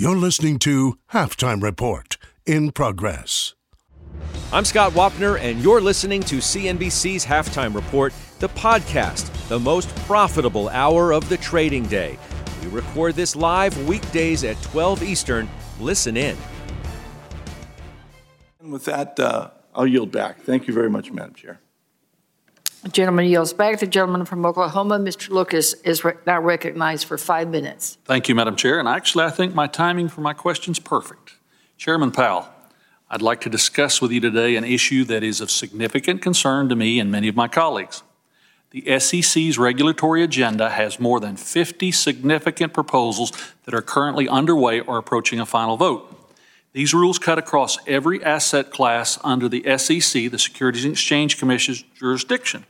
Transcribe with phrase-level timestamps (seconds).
[0.00, 3.54] You're listening to Halftime Report in progress.
[4.52, 10.68] I'm Scott Wapner, and you're listening to CNBC's Halftime Report, the podcast, the most profitable
[10.68, 12.16] hour of the trading day.
[12.62, 15.50] We record this live weekdays at 12 Eastern.
[15.80, 16.36] Listen in.
[18.60, 20.42] And with that, uh, I'll yield back.
[20.42, 21.58] Thank you very much, Madam Chair.
[22.92, 23.80] Gentleman yields back.
[23.80, 25.30] The gentleman from Oklahoma, Mr.
[25.30, 27.98] Lucas, is re- now recognized for five minutes.
[28.04, 28.78] Thank you, Madam Chair.
[28.78, 31.34] And actually, I think my timing for my question is perfect.
[31.76, 32.48] Chairman Powell,
[33.10, 36.76] I'd like to discuss with you today an issue that is of significant concern to
[36.76, 38.02] me and many of my colleagues.
[38.70, 43.32] The SEC's regulatory agenda has more than 50 significant proposals
[43.64, 46.17] that are currently underway or approaching a final vote.
[46.72, 51.82] These rules cut across every asset class under the SEC, the Securities and Exchange Commission's
[51.98, 52.66] jurisdiction.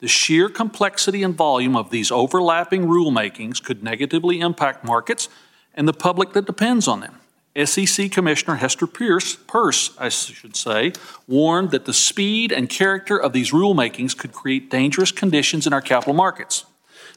[0.00, 5.28] The sheer complexity and volume of these overlapping rulemakings could negatively impact markets
[5.74, 7.20] and the public that depends on them.
[7.64, 10.92] SEC Commissioner Hester Pierce, Peirce, I should say,
[11.26, 15.80] warned that the speed and character of these rulemakings could create dangerous conditions in our
[15.80, 16.64] capital markets.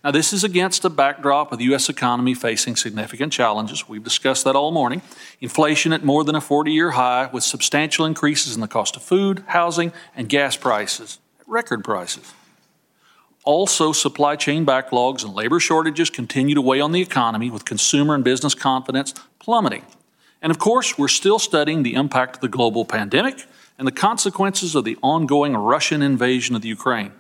[0.04, 1.88] Now, this is against a backdrop of the U.S.
[1.88, 3.88] economy facing significant challenges.
[3.88, 5.04] We've discussed that all morning.
[5.40, 9.04] Inflation at more than a 40 year high, with substantial increases in the cost of
[9.04, 12.34] food, housing, and gas prices at record prices.
[13.44, 18.16] Also, supply chain backlogs and labor shortages continue to weigh on the economy, with consumer
[18.16, 19.86] and business confidence plummeting.
[20.42, 23.46] And of course, we're still studying the impact of the global pandemic
[23.78, 27.14] and the consequences of the ongoing Russian invasion of the Ukraine.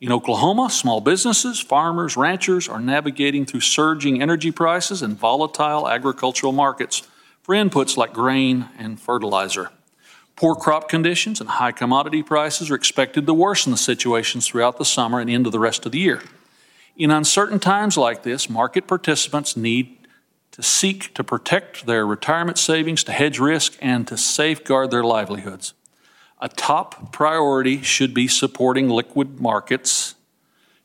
[0.00, 6.52] In Oklahoma, small businesses, farmers, ranchers are navigating through surging energy prices and volatile agricultural
[6.52, 7.02] markets
[7.42, 9.70] for inputs like grain and fertilizer.
[10.36, 14.86] Poor crop conditions and high commodity prices are expected to worsen the situations throughout the
[14.86, 16.22] summer and into the rest of the year.
[16.96, 19.98] In uncertain times like this, market participants need
[20.52, 25.74] to seek to protect their retirement savings, to hedge risk, and to safeguard their livelihoods.
[26.40, 30.14] A top priority should be supporting liquid markets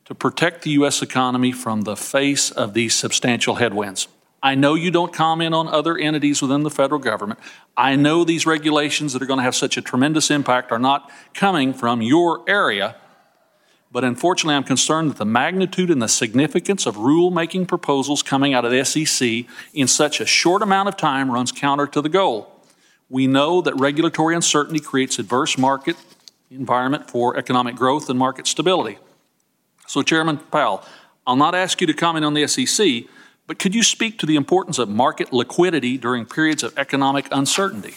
[0.04, 1.00] to protect the U.S.
[1.02, 4.06] economy from the face of these substantial headwinds.
[4.42, 7.40] I know you don't comment on other entities within the federal government.
[7.76, 11.10] I know these regulations that are going to have such a tremendous impact are not
[11.34, 12.96] coming from your area.
[13.90, 18.64] But unfortunately, I'm concerned that the magnitude and the significance of rulemaking proposals coming out
[18.64, 22.55] of the SEC in such a short amount of time runs counter to the goal.
[23.08, 25.96] We know that regulatory uncertainty creates adverse market
[26.50, 28.98] environment for economic growth and market stability.
[29.86, 30.84] So, Chairman Powell,
[31.26, 33.04] I'll not ask you to comment on the SEC,
[33.46, 37.94] but could you speak to the importance of market liquidity during periods of economic uncertainty?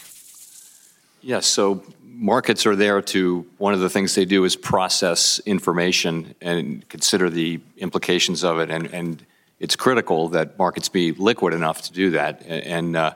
[1.22, 6.34] Yes, so markets are there to, one of the things they do is process information
[6.40, 8.70] and consider the implications of it.
[8.70, 9.24] And, and
[9.58, 12.42] it's critical that markets be liquid enough to do that.
[12.46, 13.14] And uh,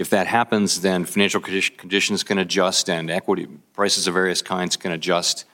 [0.00, 4.92] if that happens, then financial conditions can adjust and equity prices of various kinds can
[4.92, 5.44] adjust.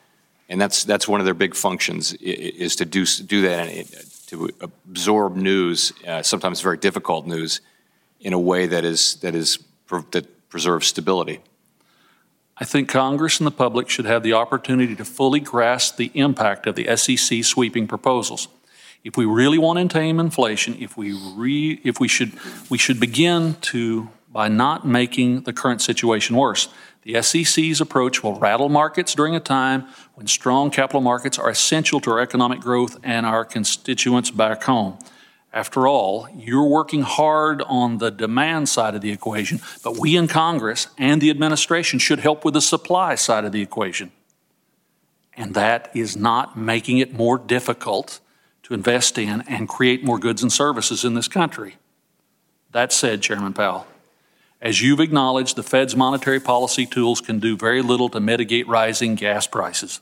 [0.49, 3.89] And that's, that's one of their big functions is to do, do that and
[4.29, 7.61] to absorb news, uh, sometimes very difficult news,
[8.21, 9.59] in a way that, is, that, is,
[10.13, 11.41] that preserves stability.
[12.57, 16.69] I think Congress and the public should have the opportunity to fully grasp the impact
[16.69, 18.47] of the SEC sweeping proposals.
[19.03, 22.31] If we really want to tame inflation, if we, re, if we, should,
[22.71, 26.69] we should begin to by not making the current situation worse.
[27.05, 32.01] The SEC's approach will rattle markets during a time when strong capital markets are essential
[32.01, 34.99] to our economic growth and our constituents back home.
[35.55, 40.29] After all, you're working hard on the demand side of the equation, but we in
[40.29, 44.13] Congress and the administration should help with the supply side of the equation.
[45.35, 48.21] And that is not making it more difficult
[48.65, 51.77] to invest in and create more goods and services in this country.
[52.73, 53.87] That said, Chairman Powell,
[54.67, 59.15] as you've acknowledged, the Fed's monetary policy tools can do very little to mitigate rising
[59.15, 60.01] gas prices.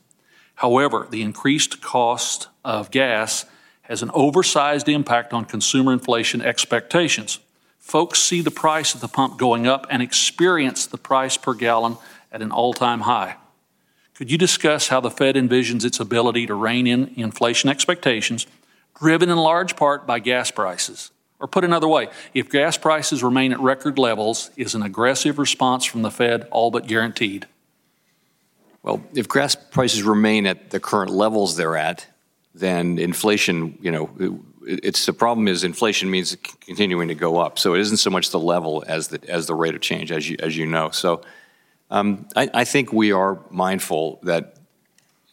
[0.55, 3.45] However, the increased cost of gas
[3.83, 7.41] has an oversized impact on consumer inflation expectations.
[7.79, 11.99] Folks see the price at the pump going up and experience the price per gallon
[12.33, 13.37] at an all time high.
[14.15, 18.47] Could you discuss how the Fed envisions its ability to rein in inflation expectations,
[18.99, 21.11] driven in large part by gas prices?
[21.45, 25.85] Or put another way, if gas prices remain at record levels, is an aggressive response
[25.85, 27.47] from the Fed all but guaranteed?
[28.83, 32.07] Well, if gas prices remain at the current levels they're at,
[32.55, 37.59] then inflation, you know, it's the problem is inflation means continuing to go up.
[37.59, 40.27] So it isn't so much the level as the as the rate of change, as
[40.27, 40.89] you as you know.
[40.93, 41.21] So
[41.91, 44.57] um, I, I, think we are mindful that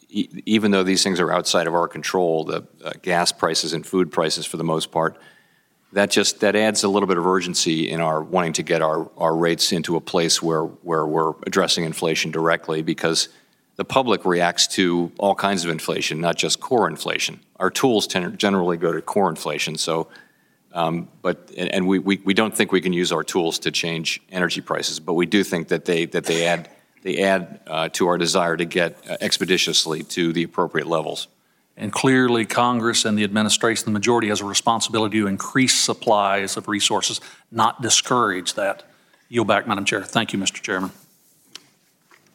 [0.10, 3.86] e- even though these things are outside of our control, the uh, gas prices and
[3.86, 5.18] food prices for the most part,
[5.94, 9.10] that just that adds a little bit of urgency in our wanting to get our,
[9.18, 13.30] our rates into a place where where we're addressing inflation directly because
[13.76, 17.40] the public reacts to all kinds of inflation, not just core inflation.
[17.60, 19.78] Our tools tend, generally go to core inflation.
[19.78, 20.08] So,
[20.74, 24.22] um, but and we, we, we don't think we can use our tools to change
[24.30, 26.70] energy prices, but we do think that they that they add
[27.02, 31.28] they add uh, to our desire to get uh, expeditiously to the appropriate levels.
[31.78, 36.68] And clearly, Congress and the administration, the majority, has a responsibility to increase supplies of
[36.68, 37.22] resources,
[37.52, 38.84] not discourage that.
[39.30, 40.04] Yield back, Madam Chair.
[40.04, 40.62] Thank you, Mr.
[40.62, 40.92] Chairman.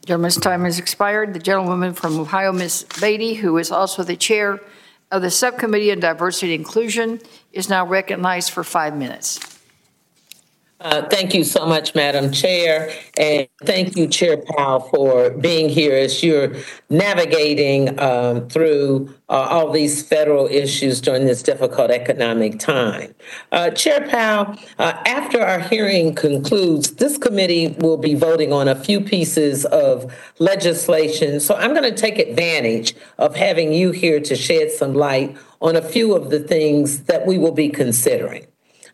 [0.07, 1.35] Gentleman's time has expired.
[1.35, 2.87] The gentlewoman from Ohio, Ms.
[3.01, 4.61] Beatty, who is also the chair
[5.11, 7.21] of the Subcommittee on Diversity and Inclusion,
[7.53, 9.56] is now recognized for five minutes.
[10.79, 15.95] Uh, thank you so much, Madam Chair, and thank you, Chair Powell, for being here
[15.97, 16.55] as you're
[16.91, 23.15] navigating um, through uh, all these federal issues during this difficult economic time.
[23.53, 28.77] Uh, Chair Powell, uh, after our hearing concludes, this committee will be voting on a
[28.77, 31.41] few pieces of legislation.
[31.41, 35.75] So I'm going to take advantage of having you here to shed some light on
[35.75, 38.47] a few of the things that we will be considering.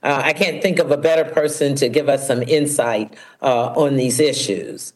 [0.03, 3.97] Uh, I can't think of a better person to give us some insight uh, on
[3.97, 4.93] these issues.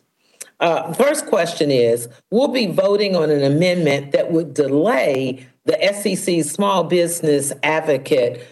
[0.58, 6.50] Uh, first question is We'll be voting on an amendment that would delay the SEC's
[6.50, 8.46] small business advocate.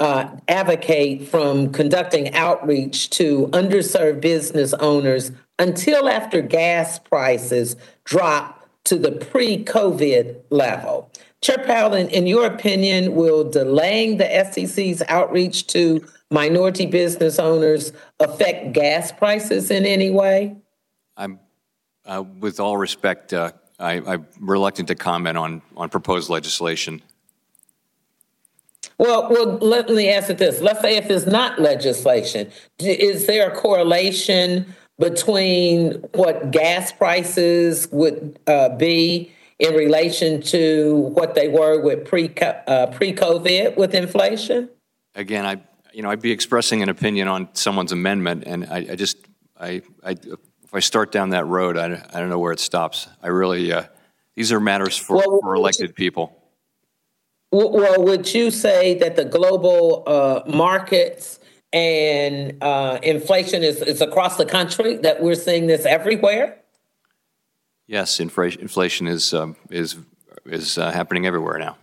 [0.00, 8.96] Uh, advocate from conducting outreach to underserved business owners until after gas prices drop to
[8.96, 11.10] the pre COVID level.
[11.40, 17.92] Chair Powell, in, in your opinion, will delaying the SEC's outreach to minority business owners
[18.20, 20.56] affect gas prices in any way?
[21.16, 21.38] I'm,
[22.04, 27.02] uh, with all respect, uh, I, am reluctant to comment on, on proposed legislation.
[28.98, 30.60] Well, well, let me ask it this.
[30.60, 32.50] Let's say if it's not legislation,
[32.80, 41.34] is there a correlation between what gas prices would uh, be in relation to what
[41.34, 44.68] they were with pre uh, pre COVID with inflation?
[45.14, 45.60] Again, I
[45.92, 49.18] you know I'd be expressing an opinion on someone's amendment, and I, I just
[49.58, 53.08] I, I if I start down that road, I, I don't know where it stops.
[53.22, 53.84] I really uh,
[54.36, 56.34] these are matters for, well, for elected you, people.
[57.50, 61.40] Well, would you say that the global uh, markets
[61.72, 64.98] and uh, inflation is, is across the country?
[64.98, 66.58] That we're seeing this everywhere?
[67.88, 69.96] Yes, inflation, inflation is um, is
[70.44, 71.76] is uh, happening everywhere now.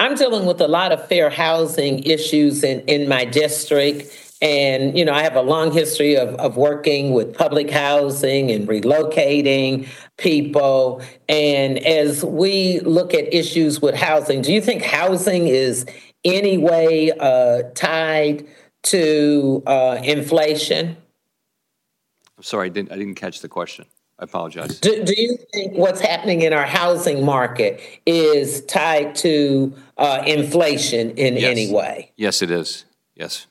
[0.00, 4.24] I'm dealing with a lot of fair housing issues in, in my district.
[4.40, 8.68] And, you know, I have a long history of, of working with public housing and
[8.68, 11.02] relocating people.
[11.28, 15.84] And as we look at issues with housing, do you think housing is
[16.24, 18.46] any way uh, tied
[18.84, 20.96] to uh, inflation?
[22.36, 23.86] I'm sorry, I didn't, I didn't catch the question.
[24.18, 24.80] I apologize.
[24.80, 31.12] Do, do you think what's happening in our housing market is tied to uh, inflation
[31.12, 31.44] in yes.
[31.44, 32.12] any way?
[32.16, 32.84] Yes, it is.
[33.14, 33.46] Yes.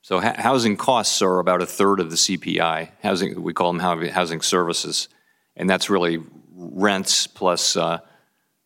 [0.00, 2.88] So ha- housing costs are about a third of the CPI.
[3.02, 5.08] Housing, we call them housing services,
[5.54, 6.22] and that's really
[6.54, 7.98] rents plus uh,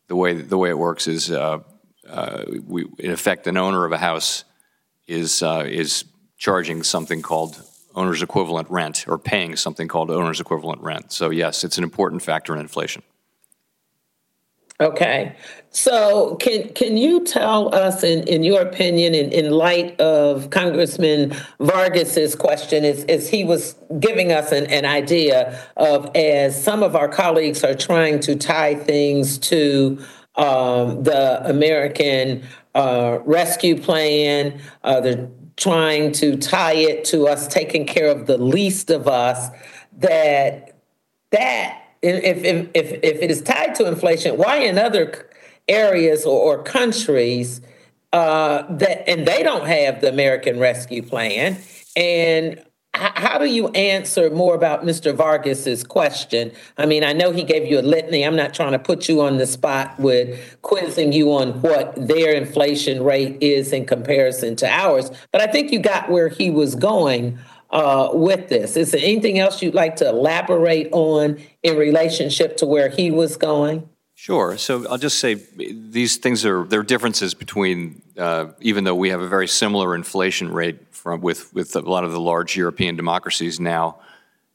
[0.07, 1.59] the way the way it works is uh,
[2.07, 4.45] uh we in effect an owner of a house
[5.07, 6.05] is uh, is
[6.37, 7.61] charging something called
[7.95, 11.11] owner's equivalent rent or paying something called owner's equivalent rent.
[11.11, 13.03] So, yes, it's an important factor in inflation.
[14.79, 15.35] Okay.
[15.69, 21.33] So, can can you tell us, in, in your opinion, in, in light of Congressman
[21.59, 26.95] Vargas's question, as, as he was giving us an, an idea of as some of
[26.95, 30.03] our colleagues are trying to tie things to
[30.35, 32.43] um, the American
[32.75, 38.37] uh, Rescue Plan, uh, the trying to tie it to us taking care of the
[38.37, 39.49] least of us
[39.97, 40.75] that
[41.31, 45.29] that if if if, if it is tied to inflation why in other
[45.67, 47.61] areas or, or countries
[48.11, 51.57] uh, that and they don't have the American Rescue Plan
[51.95, 52.63] and
[52.93, 55.13] how, do you answer more about Mr.
[55.13, 56.51] Vargas's question?
[56.77, 58.23] I mean, I know he gave you a litany.
[58.23, 62.33] I'm not trying to put you on the spot with quizzing you on what their
[62.33, 66.75] inflation rate is in comparison to ours, but I think you got where he was
[66.75, 67.39] going
[67.71, 68.77] uh, with this.
[68.77, 73.35] Is there anything else you'd like to elaborate on in relationship to where he was
[73.37, 73.89] going?
[74.15, 74.57] Sure.
[74.57, 79.09] So I'll just say these things are there are differences between uh, even though we
[79.09, 82.95] have a very similar inflation rate from with with a lot of the large European
[82.95, 83.99] democracies now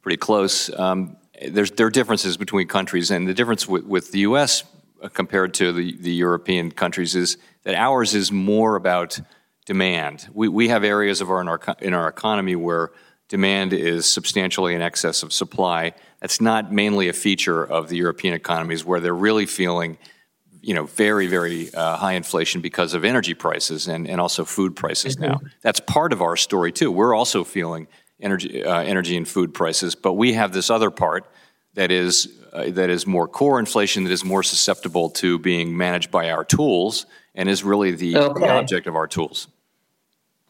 [0.00, 0.70] pretty close.
[0.78, 4.64] Um, there's there are differences between countries, and the difference with, with the U.S.
[5.02, 9.20] Uh, compared to the, the European countries is that ours is more about
[9.66, 10.26] demand.
[10.32, 12.92] We we have areas of our in our in our economy where
[13.28, 15.92] demand is substantially in excess of supply.
[16.20, 19.98] That's not mainly a feature of the European economies where they're really feeling
[20.60, 24.76] you know, very, very uh, high inflation because of energy prices and, and also food
[24.76, 25.32] prices mm-hmm.
[25.32, 25.40] now.
[25.62, 26.90] That's part of our story too.
[26.90, 27.88] We're also feeling
[28.20, 31.30] energy, uh, energy and food prices, but we have this other part
[31.74, 36.10] that is uh, that is more core inflation that is more susceptible to being managed
[36.10, 38.40] by our tools and is really the, okay.
[38.40, 39.48] the object of our tools.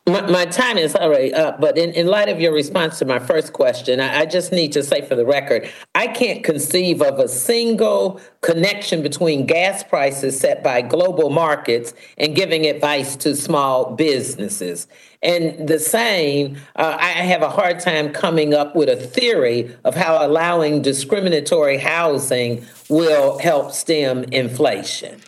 [0.08, 3.18] My, my, time is already up, but in, in light of your response to my
[3.18, 7.18] first question, I, I, just need to say for the record, I can't conceive of
[7.18, 13.96] a single connection between gas prices set by global markets and giving advice to small
[13.96, 14.88] businesses.
[15.22, 19.94] And the same, uh, I have a hard time coming up with a theory of
[19.94, 25.20] how allowing discriminatory housing will help stem inflation.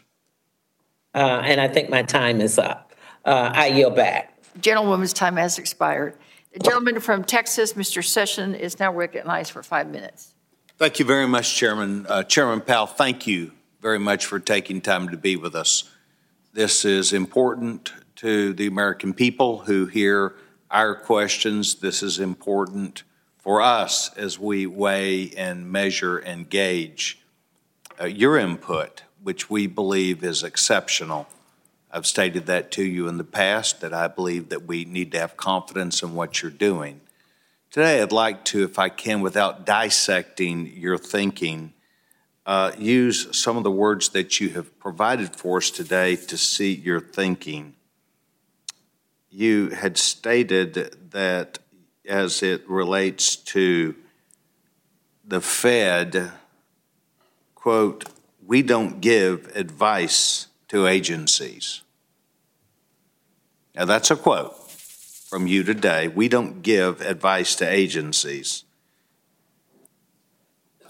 [1.15, 2.95] Uh, and I think my time is up.
[3.27, 4.30] Uh, I yield back
[4.61, 6.17] gentlewoman's time has expired.
[6.53, 8.05] The gentleman from Texas, Mr.
[8.05, 10.35] Sessions, is now recognized for five minutes.
[10.79, 12.07] Thank you very much, Chairman.
[12.09, 15.85] Uh, Chairman Powell, thank you very much for taking time to be with us.
[16.53, 20.35] This is important to the American people who hear
[20.71, 21.77] our questions.
[21.77, 23.05] This is important
[23.39, 27.23] for us as we weigh and measure and gauge
[28.01, 31.29] uh, your input, which we believe is exceptional.
[31.93, 35.19] I've stated that to you in the past that I believe that we need to
[35.19, 37.01] have confidence in what you're doing.
[37.71, 41.73] Today, I'd like to, if I can, without dissecting your thinking,
[42.47, 46.73] uh, use some of the words that you have provided for us today to see
[46.73, 47.75] your thinking.
[49.31, 51.59] You had stated that
[52.09, 53.95] as it relates to
[55.25, 56.31] the Fed,
[57.55, 58.05] quote,
[58.45, 61.83] we don't give advice to agencies.
[63.75, 66.07] Now, that's a quote from you today.
[66.07, 68.63] We don't give advice to agencies.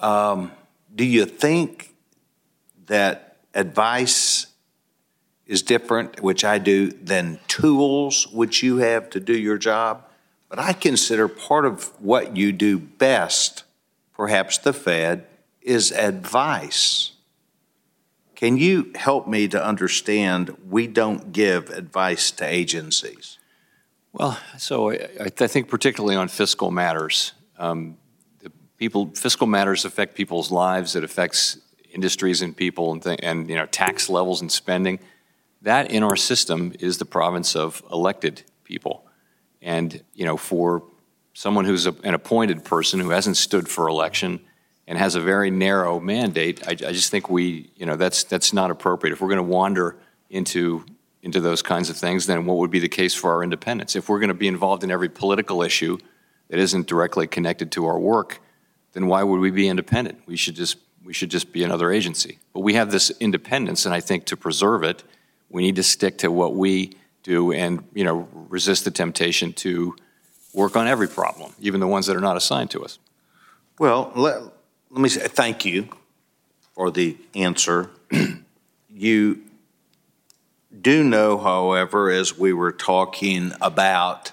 [0.00, 0.52] Um,
[0.94, 1.94] do you think
[2.87, 4.49] that advice
[5.46, 10.04] is different, which I do, than tools which you have to do your job?
[10.50, 13.64] But I consider part of what you do best,
[14.12, 15.25] perhaps the Fed,
[15.62, 17.12] is advice.
[18.40, 23.37] Can you help me to understand we don't give advice to agencies?
[24.14, 27.99] Well, so I, I think particularly on fiscal matters, um,
[28.78, 30.97] people fiscal matters affect people's lives.
[30.97, 31.59] It affects
[31.92, 35.00] industries and people and, th- and you know tax levels and spending.
[35.61, 39.04] That in our system is the province of elected people,
[39.61, 40.82] and you know for
[41.35, 44.40] someone who's a, an appointed person who hasn't stood for election
[44.90, 48.52] and has a very narrow mandate, I, I just think we, you know, that's that's
[48.52, 49.12] not appropriate.
[49.12, 49.97] If we're going to wander
[50.28, 50.85] into
[51.23, 53.94] into those kinds of things, then what would be the case for our independence?
[53.94, 55.99] If we're going to be involved in every political issue
[56.49, 58.40] that isn't directly connected to our work,
[58.92, 60.23] then why would we be independent?
[60.26, 62.40] We should just we should just be another agency.
[62.52, 65.04] But we have this independence, and I think to preserve it,
[65.50, 69.94] we need to stick to what we do and you know resist the temptation to
[70.52, 72.99] work on every problem, even the ones that are not assigned to us.
[73.78, 74.42] Well, let,
[74.90, 75.88] let me say thank you
[76.75, 77.90] for the answer.
[78.90, 79.40] you
[80.80, 84.32] do know, however, as we were talking about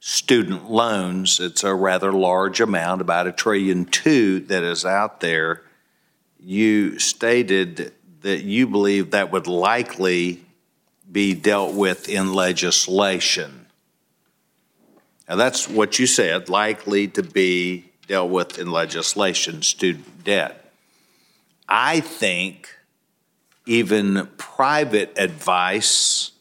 [0.00, 5.62] student loans, it's a rather large amount, about a trillion two that is out there.
[6.38, 10.44] You stated that you believe that would likely
[11.10, 13.66] be dealt with in legislation.
[15.28, 20.72] Now, that's what you said, likely to be dealt with in legislation, student debt.
[21.68, 22.74] I think
[23.66, 26.32] even private advice,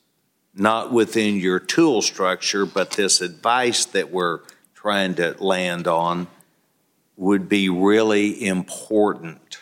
[0.56, 4.40] not within your tool structure, but this advice that we're
[4.74, 6.28] trying to land on,
[7.18, 9.58] would be really important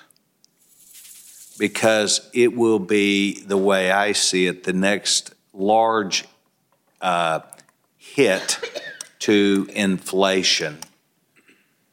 [1.57, 6.25] because it will be, the way I see it, the next large
[7.01, 7.39] uh,
[7.97, 8.59] hit
[9.19, 10.79] to inflation.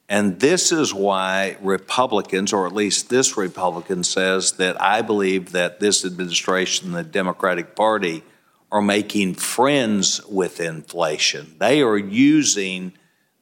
[0.09, 5.81] And this is why Republicans, or at least this Republican, says that I believe that
[5.81, 8.23] this administration, the Democratic Party,
[8.71, 11.55] are making friends with inflation.
[11.59, 12.93] They are using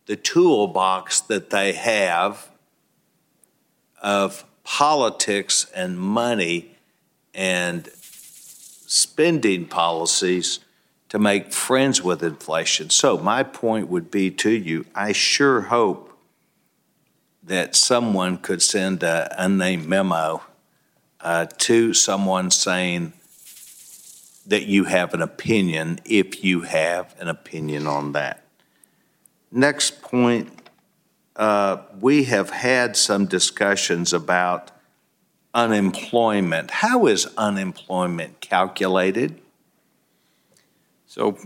[0.07, 2.51] the toolbox that they have
[4.03, 6.77] of politics and money
[7.35, 7.89] and
[8.87, 10.61] spending policies
[11.09, 12.91] to make friends with inflation.
[12.91, 16.10] So, my point would be to you I sure hope
[17.51, 20.41] that someone could send an unnamed memo
[21.21, 23.13] uh, to someone saying
[24.47, 28.45] that you have an opinion if you have an opinion on that.
[29.51, 30.71] Next point,
[31.35, 34.71] uh, we have had some discussions about
[35.53, 36.71] unemployment.
[36.71, 39.41] How is unemployment calculated?
[41.09, 41.37] So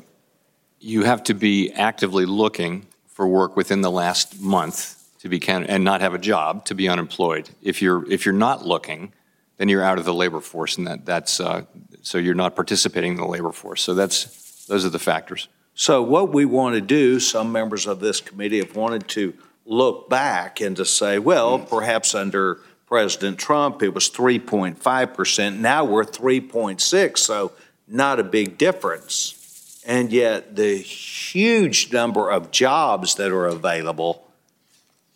[0.81, 5.65] you have to be actively looking for work within the last month to be can-
[5.65, 7.49] and not have a job to be unemployed.
[7.63, 9.15] If you're if you're not looking,
[9.57, 11.63] then you're out of the labor force, and that that's uh,
[12.03, 13.81] so you're not participating in the labor force.
[13.81, 15.49] So that's those are the factors.
[15.75, 19.33] So what we want to do, some members of this committee have wanted to
[19.65, 25.59] look back and to say, well, perhaps under President Trump it was 3.5 percent.
[25.59, 27.53] Now we're 3.6, so
[27.89, 29.81] not a big difference.
[29.87, 34.24] And yet the huge number of jobs that are available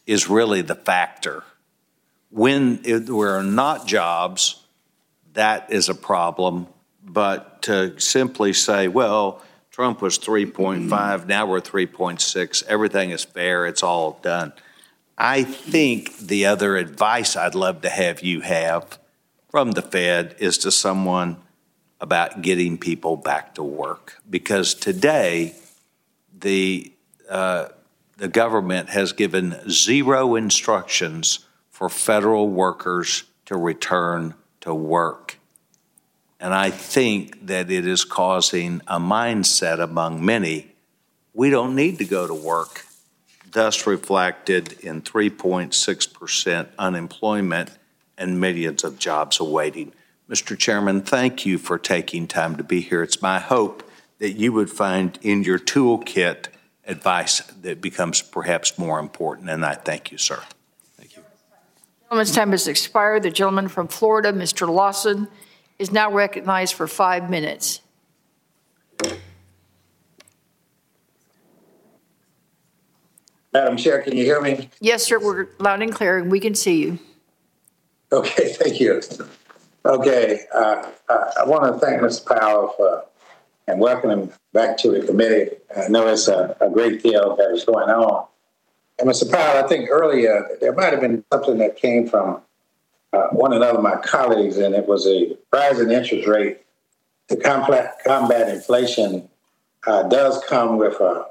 [0.09, 1.45] is really the factor.
[2.31, 4.65] When there are not jobs,
[5.35, 6.67] that is a problem.
[7.05, 13.83] But to simply say, well, Trump was 3.5, now we're 3.6, everything is fair, it's
[13.83, 14.53] all done.
[15.17, 18.99] I think the other advice I'd love to have you have
[19.51, 21.37] from the Fed is to someone
[22.01, 24.17] about getting people back to work.
[24.29, 25.55] Because today,
[26.37, 26.93] the
[27.29, 27.69] uh,
[28.19, 35.39] the government has given zero instructions for federal workers to return to work.
[36.41, 40.75] And I think that it is causing a mindset among many
[41.39, 42.85] we don't need to go to work,
[43.53, 47.71] thus reflected in 3.6% unemployment
[48.17, 49.93] and millions of jobs awaiting.
[50.29, 50.59] Mr.
[50.59, 53.05] Chairman, thank you for taking time to be here.
[53.05, 56.49] It's my hope that you would find in your toolkit
[56.89, 59.51] advice that becomes perhaps more important.
[59.51, 60.43] And I thank you, sir.
[60.97, 61.23] Thank you.
[62.05, 63.23] Gentleman's time has expired.
[63.23, 64.69] The gentleman from Florida, Mr.
[64.69, 65.29] Lawson,
[65.79, 67.83] is now recognized for five minutes.
[73.53, 74.69] Madam Chair, can you hear me?
[74.81, 76.99] Yes, sir, we're loud and clear, and we can see you.
[78.13, 79.01] Okay, thank you.
[79.85, 82.21] Okay, uh, uh I want to thank Ms.
[82.21, 83.05] Powell for
[83.69, 85.55] and welcome him back to the committee.
[85.77, 88.27] I know it's a, a great deal that is going on.
[88.99, 89.31] And Mr.
[89.31, 92.41] Powell, I think earlier there might have been something that came from
[93.13, 96.63] uh, one another of my colleagues, and it was a rise in interest rate
[97.29, 99.29] to combat, combat inflation
[99.87, 101.27] uh, does come with a,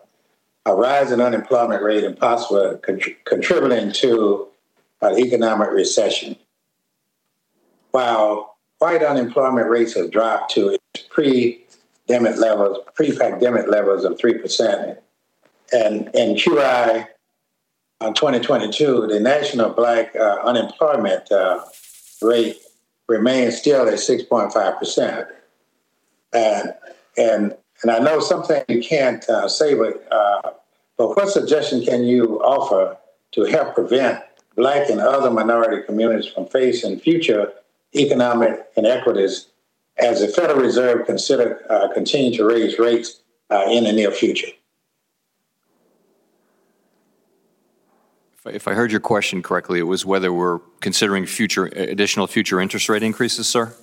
[0.68, 2.78] a, rise in unemployment rate and possibly
[3.26, 4.48] contributing to
[5.02, 6.36] an economic recession.
[7.92, 11.67] While white unemployment rates have dropped to its pre
[12.08, 14.98] pandemic levels, pre-pandemic levels of 3%.
[15.74, 17.08] And in Q1
[18.00, 21.64] uh, 2022, the national black uh, unemployment uh,
[22.22, 22.58] rate
[23.08, 25.28] remains still at 6.5%.
[26.34, 26.74] And,
[27.18, 30.52] and, and I know something you can't uh, say, but, uh,
[30.98, 32.98] but what suggestion can you offer
[33.34, 34.24] to help prevent
[34.56, 37.52] black and other minority communities from facing future
[37.96, 39.48] economic inequities
[40.00, 44.48] as the Federal Reserve consider uh, continue to raise rates uh, in the near future.
[48.46, 52.88] If I heard your question correctly, it was whether we're considering future additional future interest
[52.88, 53.74] rate increases, sir.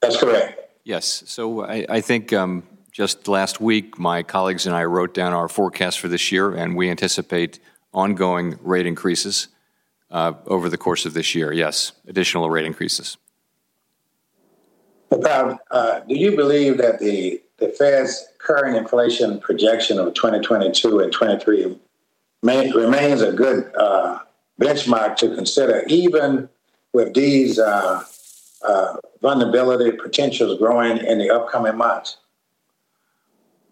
[0.00, 0.70] That's correct.
[0.84, 1.22] Yes.
[1.26, 5.48] So I, I think um, just last week, my colleagues and I wrote down our
[5.48, 7.58] forecast for this year, and we anticipate
[7.92, 9.48] ongoing rate increases
[10.10, 11.52] uh, over the course of this year.
[11.52, 13.18] Yes, additional rate increases.
[15.18, 21.12] About, uh, do you believe that the, the Fed's current inflation projection of 2022 and
[21.12, 21.76] 23
[22.44, 24.20] may, remains a good uh,
[24.60, 26.48] benchmark to consider, even
[26.92, 28.02] with these uh,
[28.64, 32.18] uh vulnerability potentials growing in the upcoming months?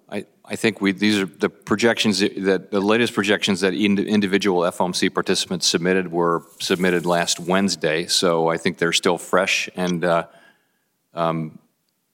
[0.08, 5.12] I, I think we these are the projections that the latest projections that individual FOMC
[5.12, 8.06] participants submitted were submitted last Wednesday.
[8.06, 10.26] So I think they're still fresh and uh,
[11.16, 11.58] um,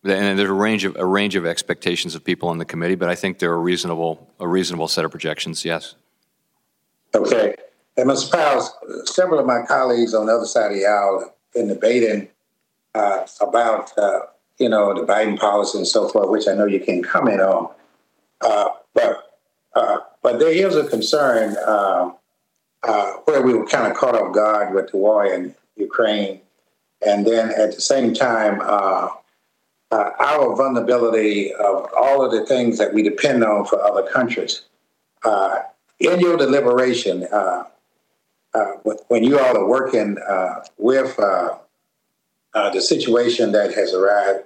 [0.04, 3.08] And there's a range of, a range of expectations of people on the committee, but
[3.08, 5.94] I think they're a reasonable, a reasonable set of projections, yes.
[7.14, 7.54] Okay.
[7.96, 8.32] And Mr.
[8.32, 8.68] Powell,
[9.04, 12.28] several of my colleagues on the other side of the aisle have been debating
[12.94, 14.20] uh, about, uh,
[14.58, 17.70] you know, the Biden policy and so forth, which I know you can comment on.
[18.40, 19.32] Uh, but
[19.74, 22.12] uh, but there is a concern uh,
[22.82, 26.41] uh, where we were kind of caught off guard with the war in Ukraine,
[27.06, 29.08] and then at the same time, uh,
[29.90, 34.62] uh, our vulnerability of all of the things that we depend on for other countries.
[35.24, 35.60] Uh,
[36.00, 37.26] in your deliberation,
[39.08, 40.16] when you all are working
[40.78, 44.44] with the situation that has arrived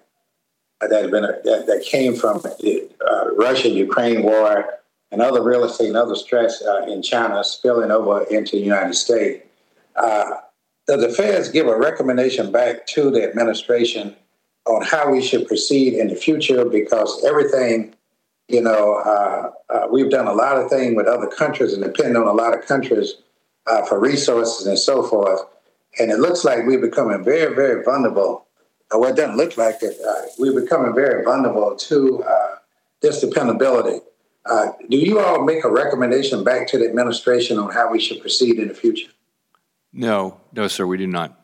[0.81, 4.79] that been that, that came from the uh, Russia-Ukraine war
[5.11, 8.95] and other real estate and other stress uh, in China spilling over into the United
[8.95, 9.45] States.
[9.97, 10.33] Uh,
[10.87, 14.17] does the Feds give a recommendation back to the administration
[14.67, 16.65] on how we should proceed in the future?
[16.65, 17.95] Because everything,
[18.49, 22.17] you know, uh, uh we've done a lot of things with other countries and depend
[22.17, 23.15] on a lot of countries
[23.67, 25.41] uh, for resources and so forth.
[25.99, 28.47] And it looks like we're becoming very, very vulnerable.
[28.93, 29.97] well, it doesn't look like it.
[30.07, 32.25] Uh, we're becoming very vulnerable to
[33.03, 34.01] this dependability.
[34.45, 38.21] Uh, do you all make a recommendation back to the administration on how we should
[38.21, 39.11] proceed in the future?
[39.97, 41.41] No, no, sir, we do not.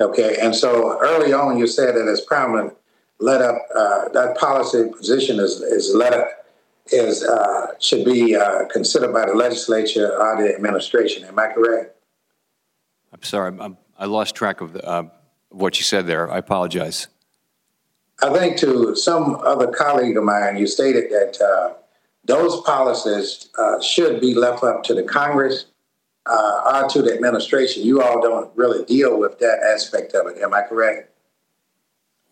[0.00, 2.74] Okay, and so early on you said that as prominent,
[3.18, 6.28] let up uh, that policy position is is let up
[6.92, 11.24] is uh, should be uh, considered by the legislature or the administration.
[11.24, 11.96] Am I correct?
[13.12, 15.08] I'm sorry, I'm, i lost track of the, uh,
[15.48, 16.30] what you said there.
[16.30, 17.08] I apologize.
[18.22, 21.74] I think to some other colleague of mine, you stated that uh,
[22.24, 25.66] those policies uh, should be left up to the Congress
[26.28, 27.84] uh, or to the administration.
[27.84, 30.38] You all don't really deal with that aspect of it.
[30.42, 31.12] Am I correct?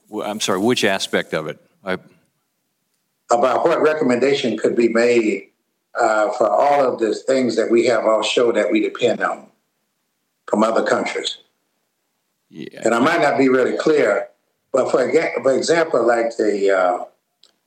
[0.09, 1.59] Well, I'm sorry, which aspect of it?
[1.85, 1.95] I...
[3.31, 5.49] About what recommendation could be made
[5.99, 9.47] uh, for all of the things that we have offshore that we depend on
[10.47, 11.39] from other countries.
[12.49, 12.83] Yeah.
[12.85, 14.29] And I might not be really clear
[14.77, 15.11] but for,
[15.43, 17.05] for example, like the uh,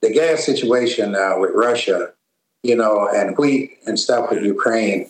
[0.02, 2.14] the gas situation uh, with Russia,
[2.62, 5.10] you know, and wheat and stuff with Ukraine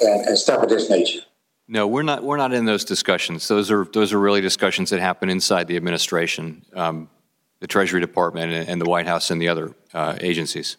[0.00, 1.20] and, and stuff of this nature.
[1.68, 2.22] No, we're not.
[2.22, 3.48] We're not in those discussions.
[3.48, 7.10] Those are those are really discussions that happen inside the administration, um,
[7.58, 10.76] the Treasury Department, and, and, the White House, and the other uh, agencies.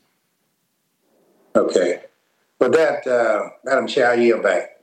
[1.56, 2.04] Okay,
[2.58, 4.82] but that, uh, Madam Chair, I yield back.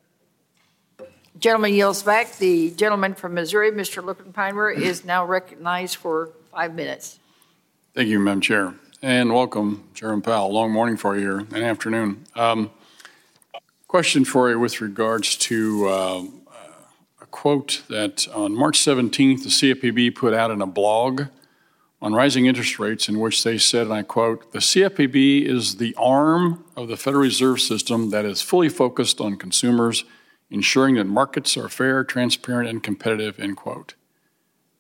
[1.39, 2.37] Gentleman yields back.
[2.37, 4.05] The gentleman from Missouri, Mr.
[4.05, 7.19] Luetkemeyer, is now recognized for five minutes.
[7.95, 10.53] Thank you, Madam Chair, and welcome, Chairman Powell.
[10.53, 12.27] Long morning for you here and afternoon.
[12.35, 12.71] Um,
[13.95, 16.25] question for you with regards to uh,
[17.21, 21.27] a quote that on March 17th, the CFPB put out in a blog
[22.03, 25.95] on rising interest rates, in which they said, and I quote, the CFPB is the
[25.97, 30.05] arm of the Federal Reserve System that is fully focused on consumers
[30.51, 33.95] ensuring that markets are fair, transparent, and competitive, end quote.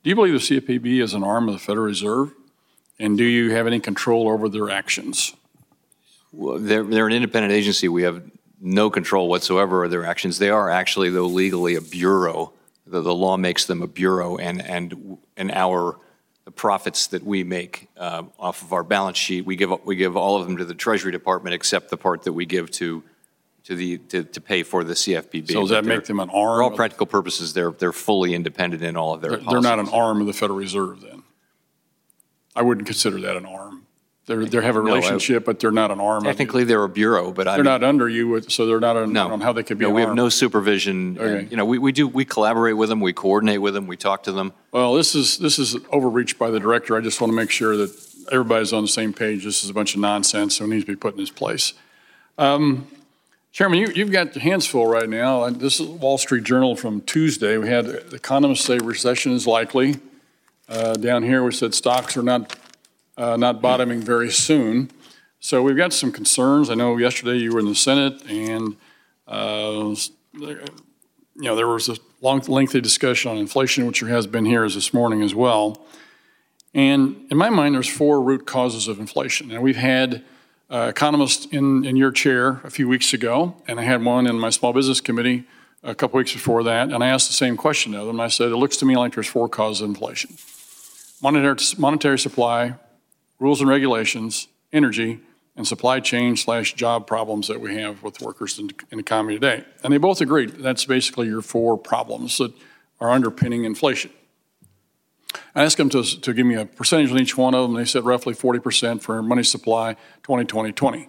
[0.03, 2.33] Do you believe the CFPB is an arm of the Federal Reserve?
[2.99, 5.35] And do you have any control over their actions?
[6.33, 7.87] Well, they're, they're an independent agency.
[7.87, 8.21] We have
[8.65, 10.39] no control whatsoever of their actions.
[10.39, 12.53] They are actually, though, legally a bureau.
[12.87, 15.99] The, the law makes them a bureau, and, and, and our
[16.45, 20.15] the profits that we make uh, off of our balance sheet, we give, we give
[20.15, 23.03] all of them to the Treasury Department except the part that we give to
[23.65, 25.51] to the to, to pay for the CFPB.
[25.51, 26.59] So does that make them an arm?
[26.59, 29.33] For all practical purposes, they're they're fully independent in all of their.
[29.33, 31.01] They're, they're not an arm of the Federal Reserve.
[31.01, 31.23] Then,
[32.55, 33.84] I wouldn't consider that an arm.
[34.27, 36.25] They they have a relationship, no, I, but they're not an arm.
[36.25, 38.97] Technically, they're a bureau, but they're I mean, not under you, so they're not.
[38.97, 39.85] An, no, on how they could be.
[39.85, 40.11] No, we arm.
[40.11, 41.19] have no supervision.
[41.19, 41.39] Okay.
[41.41, 43.99] And, you know, we, we do we collaborate with them, we coordinate with them, we
[43.99, 44.55] talk to them.
[44.73, 46.97] Well, this is this is overreach by the director.
[46.97, 47.95] I just want to make sure that
[48.33, 49.45] everybody's on the same page.
[49.45, 51.75] This is a bunch of nonsense, so it needs to be put in its place.
[52.39, 52.87] Um,
[53.53, 55.49] Chairman, you, have got your hands full right now.
[55.51, 57.57] This is Wall Street Journal from Tuesday.
[57.57, 59.97] We had economists say recession is likely.
[60.69, 62.57] Uh, down here, we said stocks are not
[63.17, 64.91] uh, not bottoming very soon.
[65.41, 66.71] So we've got some concerns.
[66.71, 68.77] I know yesterday you were in the Senate, and
[69.29, 69.95] uh,
[70.33, 70.59] you
[71.37, 74.75] know there was a long, lengthy discussion on inflation, which there has been here as
[74.75, 75.85] this morning as well.
[76.73, 80.25] And in my mind, there's four root causes of inflation, and we've had
[80.71, 84.39] uh, economist in, in your chair a few weeks ago, and I had one in
[84.39, 85.45] my small business committee
[85.85, 88.19] a couple weeks before that, and I asked the same question of them.
[88.19, 90.37] I said, It looks to me like there's four causes of inflation
[91.23, 92.75] monetary, monetary supply,
[93.39, 95.21] rules and regulations, energy,
[95.57, 99.35] and supply chain slash job problems that we have with workers in, in the economy
[99.35, 99.65] today.
[99.83, 102.53] And they both agreed that's basically your four problems that
[103.01, 104.11] are underpinning inflation.
[105.55, 107.77] I asked them to, to give me a percentage on each one of them.
[107.77, 111.09] They said roughly 40% for money supply 2020 20.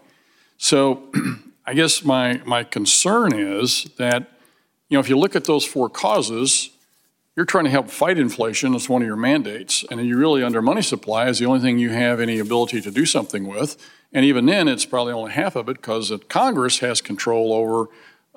[0.57, 1.03] So
[1.65, 4.31] I guess my, my concern is that,
[4.89, 6.69] you know, if you look at those four causes,
[7.35, 8.71] you're trying to help fight inflation.
[8.71, 9.83] That's one of your mandates.
[9.91, 12.91] And you really, under money supply, is the only thing you have any ability to
[12.91, 13.77] do something with.
[14.13, 17.89] And even then, it's probably only half of it because Congress has control over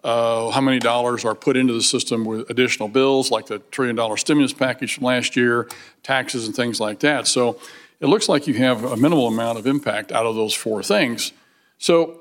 [0.03, 3.97] uh, how many dollars are put into the system with additional bills, like the trillion
[3.97, 5.69] dollar stimulus package from last year,
[6.03, 7.27] taxes, and things like that.
[7.27, 7.61] So
[8.01, 11.33] it looks like you have a minimal amount of impact out of those four things.
[11.79, 12.21] So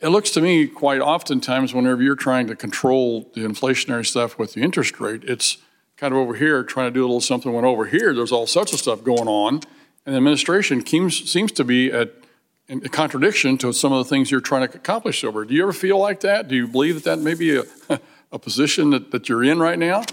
[0.00, 4.54] it looks to me quite oftentimes whenever you're trying to control the inflationary stuff with
[4.54, 5.58] the interest rate, it's
[5.96, 8.46] kind of over here trying to do a little something when over here there's all
[8.46, 9.60] sorts of stuff going on.
[10.06, 12.12] And the administration seems, seems to be at
[12.68, 15.44] in contradiction to some of the things you're trying to accomplish over.
[15.44, 16.48] Do you ever feel like that?
[16.48, 17.64] Do you believe that that may be a,
[18.32, 20.04] a position that, that you're in right now?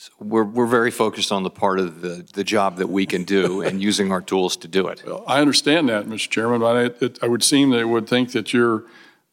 [0.00, 3.24] So we're, we're very focused on the part of the, the job that we can
[3.24, 5.02] do and using our tools to do it.
[5.04, 6.30] Well, I understand that, Mr.
[6.30, 8.84] Chairman, but I, it, I would seem that it would think that you're,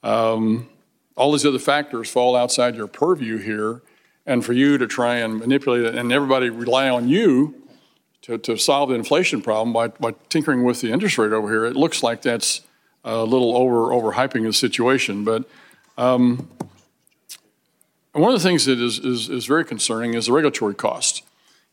[0.04, 0.68] um,
[1.16, 3.82] all these other factors fall outside your purview here,
[4.26, 7.56] and for you to try and manipulate it and everybody rely on you
[8.24, 11.64] to, to solve the inflation problem by, by tinkering with the interest rate over here,
[11.64, 12.60] it looks like that's
[13.06, 15.24] a little over overhyping the situation.
[15.24, 15.50] But
[15.98, 16.50] um,
[18.22, 21.24] one of the things that is, is, is very concerning is the regulatory cost.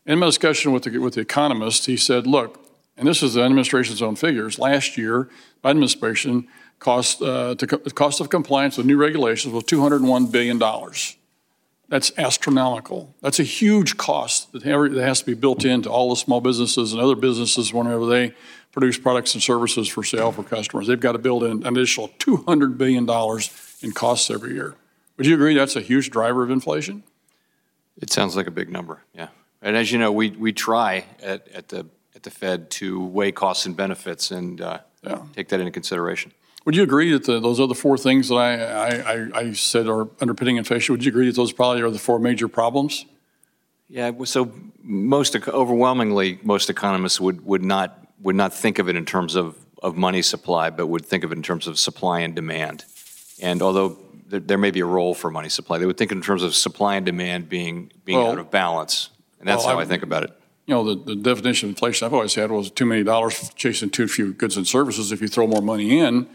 [0.05, 2.63] In my discussion with the, with the economist, he said, look,
[2.97, 5.29] and this is the administration's own figures, last year,
[5.63, 6.47] Biden administration
[6.79, 10.59] cost, uh, to, cost of compliance with new regulations was $201 billion.
[11.87, 13.13] That's astronomical.
[13.21, 17.01] That's a huge cost that has to be built into all the small businesses and
[17.01, 18.33] other businesses whenever they
[18.71, 20.87] produce products and services for sale for customers.
[20.87, 23.07] They've got to build in an additional $200 billion
[23.81, 24.75] in costs every year.
[25.17, 27.03] Would you agree that's a huge driver of inflation?
[28.01, 29.29] It sounds like a big number, yeah.
[29.61, 33.31] And as you know, we, we try at, at, the, at the Fed to weigh
[33.31, 35.21] costs and benefits and uh, yeah.
[35.35, 36.31] take that into consideration.
[36.65, 40.07] Would you agree that the, those other four things that I, I, I said are
[40.19, 43.05] underpinning inflation, would you agree that those probably are the four major problems?
[43.87, 44.51] Yeah, so
[44.81, 49.55] most overwhelmingly, most economists would, would not would not think of it in terms of,
[49.83, 52.85] of money supply, but would think of it in terms of supply and demand.
[53.41, 53.97] And although
[54.39, 56.55] there, there may be a role for money supply, they would think in terms of
[56.55, 59.09] supply and demand being being well, out of balance.
[59.39, 60.31] And that's well, how I, I think about it
[60.65, 63.89] you know, the, the definition of inflation I've always had was too many dollars chasing
[63.89, 65.11] too few goods and services.
[65.11, 66.27] If you throw more money in,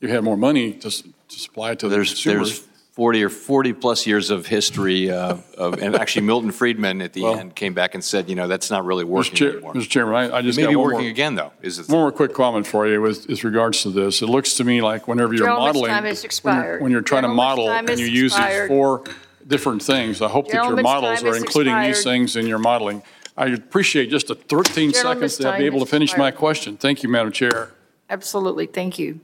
[0.00, 2.60] you have more money to, to supply to there's, the consumers.
[2.60, 2.67] There's
[2.98, 7.22] 40 or 40 plus years of history uh, of, and actually Milton Friedman at the
[7.22, 9.36] well, end came back and said, you know, that's not really working Mr.
[9.36, 9.74] Chair, anymore.
[9.74, 9.88] Mr.
[9.88, 11.52] Chairman, I, I just it may got be one working more, again though.
[11.62, 14.20] Is it one more quick comment for you with, with regards to this.
[14.20, 16.56] It looks to me like whenever you're Gentleman's modeling, time is expired.
[16.56, 19.04] When, you're, when you're trying to model and you use these four
[19.46, 21.94] different things, I hope that your models are including expired.
[21.94, 23.04] these things in your modeling.
[23.36, 26.34] I appreciate just a 13 seconds to be able to finish expired.
[26.34, 26.76] my question.
[26.76, 27.70] Thank you, Madam Chair.
[28.10, 28.66] Absolutely.
[28.66, 29.20] Thank you.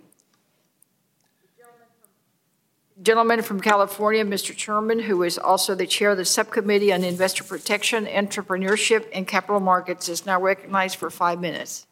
[3.04, 4.56] Gentleman from California, Mr.
[4.56, 9.60] Sherman, who is also the chair of the Subcommittee on Investor Protection, Entrepreneurship, and Capital
[9.60, 11.86] Markets, is now recognized for five minutes.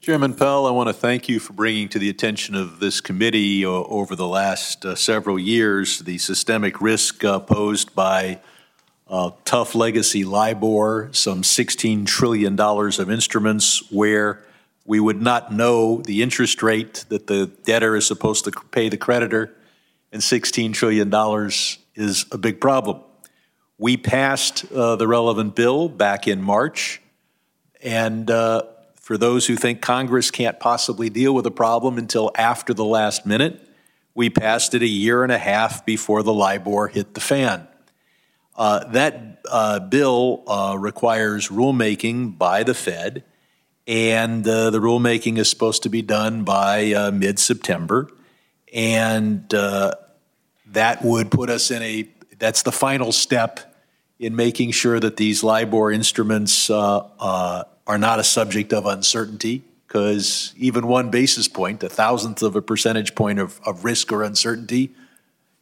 [0.00, 3.66] Chairman Powell, I want to thank you for bringing to the attention of this committee
[3.66, 8.40] uh, over the last uh, several years the systemic risk uh, posed by
[9.44, 14.42] tough legacy LIBOR, some $16 trillion of instruments where
[14.86, 18.96] we would not know the interest rate that the debtor is supposed to pay the
[18.96, 19.54] creditor
[20.12, 21.10] and $16 trillion
[21.94, 23.00] is a big problem.
[23.78, 27.00] We passed uh, the relevant bill back in March,
[27.82, 28.62] and uh,
[29.00, 33.26] for those who think Congress can't possibly deal with a problem until after the last
[33.26, 33.66] minute,
[34.14, 37.66] we passed it a year and a half before the LIBOR hit the fan.
[38.54, 43.24] Uh, that uh, bill uh, requires rulemaking by the Fed,
[43.86, 48.08] and uh, the rulemaking is supposed to be done by mid September.
[48.72, 49.92] And uh,
[50.72, 52.08] that would put us in a
[52.38, 53.60] that's the final step
[54.18, 59.62] in making sure that these LIBOR instruments uh, uh, are not a subject of uncertainty,
[59.86, 64.22] because even one basis point, a thousandth of a percentage point of, of risk or
[64.22, 64.90] uncertainty,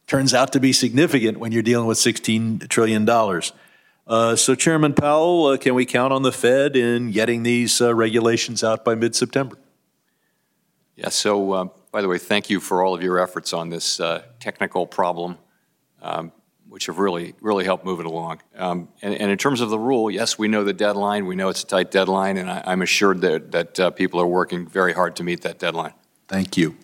[0.07, 3.07] turns out to be significant when you're dealing with $16 trillion.
[4.07, 7.93] Uh, so, Chairman Powell, uh, can we count on the Fed in getting these uh,
[7.93, 9.57] regulations out by mid September?
[10.95, 13.99] Yeah, so uh, by the way, thank you for all of your efforts on this
[13.99, 15.37] uh, technical problem,
[16.01, 16.31] um,
[16.69, 18.41] which have really, really helped move it along.
[18.55, 21.25] Um, and, and, in terms of the rule, yes, we know the deadline.
[21.25, 24.27] We know it's a tight deadline, and I, am assured that, that uh, people are
[24.27, 25.93] working very hard to meet that deadline.
[26.29, 26.77] Thank you.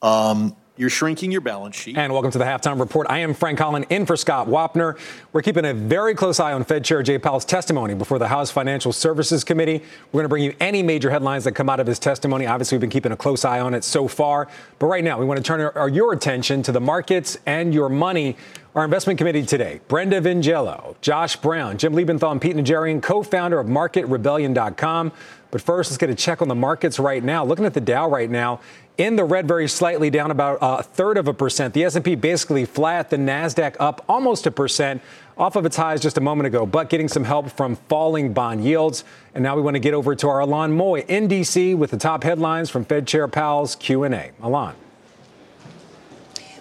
[0.00, 1.98] Um, You're shrinking your balance sheet.
[1.98, 3.06] And welcome to the halftime report.
[3.10, 4.98] I am Frank Holland in for Scott Wapner.
[5.30, 8.50] We're keeping a very close eye on Fed Chair Jay Powell's testimony before the House
[8.50, 9.82] Financial Services Committee.
[10.10, 12.46] We're going to bring you any major headlines that come out of his testimony.
[12.46, 14.48] Obviously, we've been keeping a close eye on it so far.
[14.78, 17.90] But right now, we want to turn our, your attention to the markets and your
[17.90, 18.38] money.
[18.74, 23.66] Our investment committee today, Brenda Vingiello, Josh Brown, Jim Lebenthal, and Pete Najarian, co-founder of
[23.66, 25.12] MarketRebellion.com.
[25.50, 27.44] But first, let's get a check on the markets right now.
[27.44, 28.60] Looking at the Dow right now,
[29.00, 31.72] in the red, very slightly down about a third of a percent.
[31.72, 33.08] The S&P basically flat.
[33.08, 35.00] The Nasdaq up almost a percent
[35.38, 38.62] off of its highs just a moment ago, but getting some help from falling bond
[38.62, 39.04] yields.
[39.34, 41.74] And now we want to get over to our Ylan Mui in D.C.
[41.74, 44.32] with the top headlines from Fed Chair Powell's Q&A.
[44.42, 44.74] Ylan.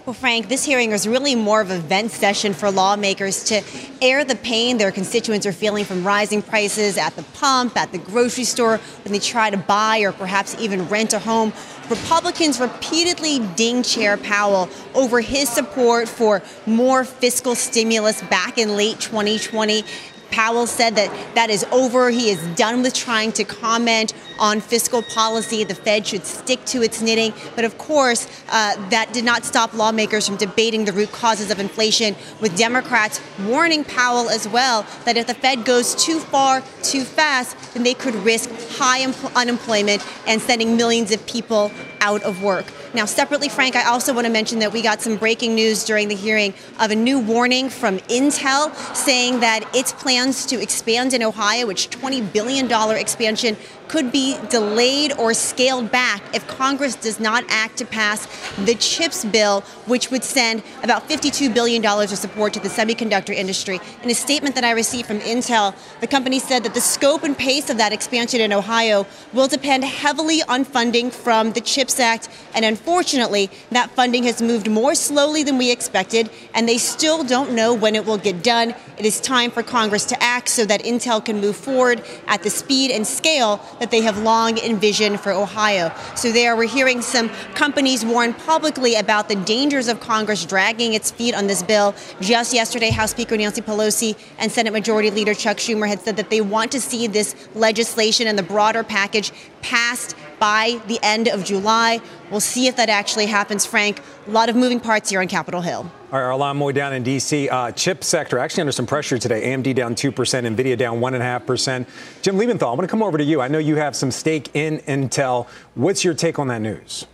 [0.10, 3.62] Well, Frank, this hearing is really more of a vent session for lawmakers to
[4.02, 8.00] air the pain their constituents are feeling from rising prices at the pump, at the
[8.00, 11.54] grocery store, when they try to buy or perhaps even rent a home.
[11.92, 19.00] Republicans repeatedly ding Chair Powell over his support for more fiscal stimulus back in late
[19.00, 19.84] 2020
[20.32, 22.10] Powell said that that is over.
[22.10, 25.64] He is done with trying to comment on fiscal policy.
[25.64, 27.34] The Fed should stick to its knitting.
[27.56, 31.60] But of course, uh, that did not stop lawmakers from debating the root causes of
[31.60, 37.04] inflation, with Democrats warning Powell as well that if the Fed goes too far, too
[37.04, 39.04] fast, then they could risk high
[39.36, 42.66] unemployment and sending millions of people out of work.
[42.92, 46.08] Now, separately, Frank, I also want to mention that we got some breaking news during
[46.08, 51.22] the hearing of a new warning from Intel saying that its plans to expand in
[51.22, 53.56] Ohio, which $20 billion expansion
[53.90, 58.28] could be delayed or scaled back if Congress does not act to pass
[58.66, 63.80] the CHIPS bill, which would send about $52 billion of support to the semiconductor industry.
[64.04, 67.38] In a statement that I received from Intel, the company said that the scope and
[67.38, 72.30] pace of that expansion in Ohio will depend heavily on funding from the CHIPS Act.
[72.54, 77.54] And unfortunately, that funding has moved more slowly than we expected, and they still don't
[77.54, 78.76] know when it will get done.
[78.98, 82.50] It is time for Congress to act so that Intel can move forward at the
[82.50, 85.92] speed and scale that they have long envisioned for Ohio.
[86.16, 91.12] So there we're hearing some companies warn publicly about the dangers of Congress dragging its
[91.12, 91.96] feet on this bill.
[92.22, 96.30] Just yesterday, House Speaker Nancy Pelosi and Senate Majority Leader Chuck Schumer had said that
[96.30, 101.44] they want to see this legislation and the broader package passed by the end of
[101.44, 102.02] July.
[102.32, 104.02] We'll see if that actually happens, Frank.
[104.28, 105.92] A lot of moving parts here on Capitol Hill.
[106.12, 107.50] All right, Ylan Mui down in D.C.
[107.50, 109.56] Uh, chip sector actually under some pressure today.
[109.56, 112.22] AMD down 2%, NVIDIA down 1.5%.
[112.22, 113.42] Jim Lebenthal, I'm going to come over to you.
[113.42, 115.48] I know you have some stake in Intel.
[115.76, 117.06] What's your take on that news?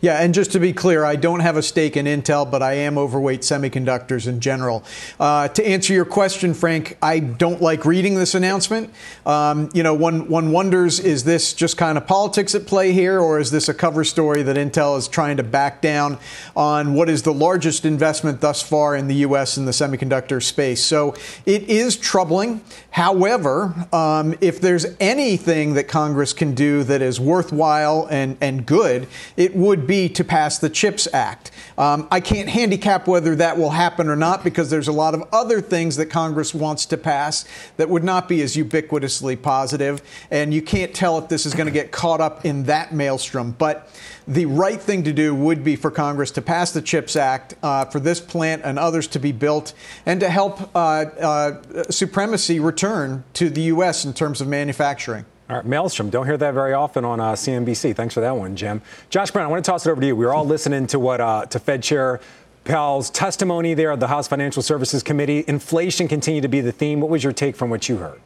[0.00, 2.74] Yeah, and just to be clear, I don't have a stake in Intel, but I
[2.74, 4.84] am overweight semiconductors in general.
[5.18, 8.90] Uh, to answer your question, Frank, I don't like reading this announcement.
[9.24, 13.20] Um, you know, one, one wonders is this just kind of politics at play here,
[13.20, 16.18] or is this a cover story that Intel is trying to back down
[16.54, 19.56] on what is the largest investment thus far in the U.S.
[19.56, 20.82] in the semiconductor space?
[20.82, 22.62] So it is troubling.
[22.90, 29.06] However, um, if there's anything that Congress can do that is worthwhile and, and good,
[29.36, 31.50] it would be to pass the CHIPS Act.
[31.78, 35.24] Um, I can't handicap whether that will happen or not because there's a lot of
[35.32, 37.44] other things that Congress wants to pass
[37.76, 40.00] that would not be as ubiquitously positive,
[40.30, 43.50] and you can't tell if this is going to get caught up in that maelstrom.
[43.58, 43.90] But
[44.28, 47.86] the right thing to do would be for Congress to pass the CHIPS Act, uh,
[47.86, 49.72] for this plant and others to be built,
[50.04, 54.04] and to help uh, uh, supremacy return to the U.S.
[54.04, 55.24] in terms of manufacturing.
[55.48, 56.10] All right, Maelstrom.
[56.10, 57.94] Don't hear that very often on uh, CNBC.
[57.94, 58.82] Thanks for that one, Jim.
[59.10, 60.16] Josh Brown, I want to toss it over to you.
[60.16, 62.20] We were all listening to what uh, to Fed Chair
[62.64, 65.44] Powell's testimony there at the House Financial Services Committee.
[65.46, 67.00] Inflation continued to be the theme.
[67.00, 68.20] What was your take from what you heard?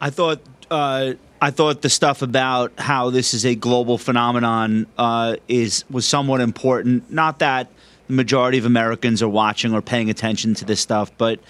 [0.00, 0.40] I thought
[0.70, 6.06] uh, I thought the stuff about how this is a global phenomenon uh, is was
[6.06, 7.10] somewhat important.
[7.10, 7.68] Not that
[8.06, 11.40] the majority of Americans are watching or paying attention to this stuff, but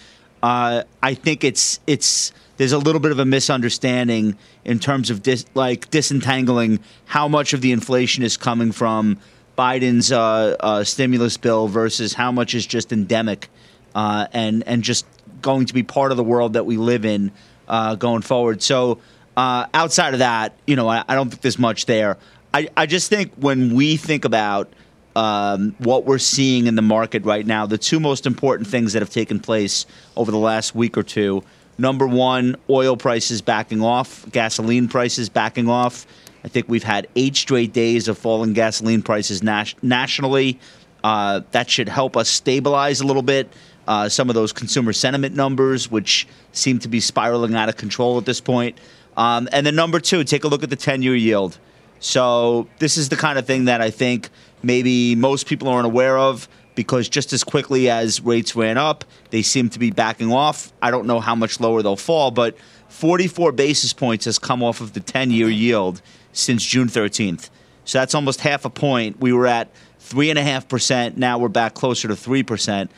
[0.44, 5.22] uh, I think it's it's there's a little bit of a misunderstanding in terms of
[5.22, 9.18] dis, like disentangling how much of the inflation is coming from
[9.56, 13.48] Biden's uh, uh, stimulus bill versus how much is just endemic
[13.94, 15.06] uh, and and just
[15.40, 17.32] going to be part of the world that we live in
[17.66, 18.62] uh, going forward.
[18.62, 18.98] So
[19.38, 22.18] uh, outside of that, you know, I, I, don't think there's much there.
[22.52, 24.70] I, I just think when we think about
[25.16, 29.02] um, what we're seeing in the market right now, the two most important things that
[29.02, 31.42] have taken place over the last week or two
[31.78, 36.06] number one, oil prices backing off, gasoline prices backing off.
[36.44, 40.58] I think we've had eight straight days of falling gasoline prices nas- nationally.
[41.02, 43.52] Uh, that should help us stabilize a little bit.
[43.86, 48.16] Uh, some of those consumer sentiment numbers, which seem to be spiraling out of control
[48.18, 48.78] at this point.
[49.16, 51.58] Um, and then number two, take a look at the 10 year yield.
[52.00, 54.28] So this is the kind of thing that I think
[54.64, 59.42] maybe most people aren't aware of because just as quickly as rates ran up, they
[59.42, 60.72] seem to be backing off.
[60.82, 62.56] I don't know how much lower they'll fall, but
[62.88, 66.02] 44 basis points has come off of the 10 year yield
[66.32, 67.50] since June 13th.
[67.84, 69.20] So that's almost half a point.
[69.20, 71.16] We were at 3.5%.
[71.16, 72.88] Now we're back closer to 3%.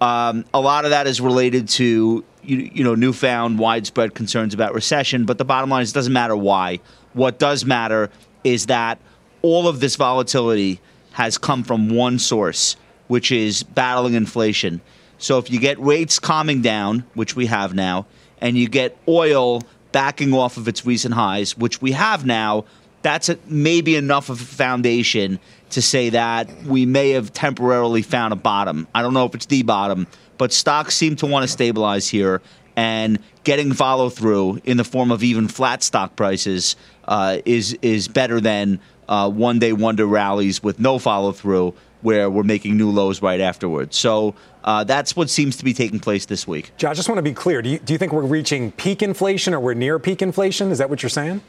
[0.00, 4.72] Um, a lot of that is related to you, you know newfound widespread concerns about
[4.72, 5.26] recession.
[5.26, 6.80] But the bottom line is it doesn't matter why.
[7.12, 8.10] What does matter
[8.44, 8.98] is that
[9.42, 10.80] all of this volatility
[11.20, 12.76] has come from one source,
[13.08, 14.80] which is battling inflation.
[15.18, 18.06] So if you get rates calming down, which we have now,
[18.40, 19.62] and you get oil
[19.92, 22.64] backing off of its recent highs, which we have now,
[23.02, 28.32] that's a, maybe enough of a foundation to say that we may have temporarily found
[28.32, 28.88] a bottom.
[28.94, 30.06] I don't know if it's the bottom,
[30.38, 32.40] but stocks seem to want to stabilize here,
[32.80, 38.08] and getting follow through in the form of even flat stock prices uh, is is
[38.08, 42.90] better than uh, one day wonder rallies with no follow through where we're making new
[42.90, 43.98] lows right afterwards.
[43.98, 46.70] So uh, that's what seems to be taking place this week.
[46.78, 47.60] Josh, I just want to be clear.
[47.60, 50.70] Do you, do you think we're reaching peak inflation or we're near peak inflation?
[50.70, 51.42] Is that what you're saying?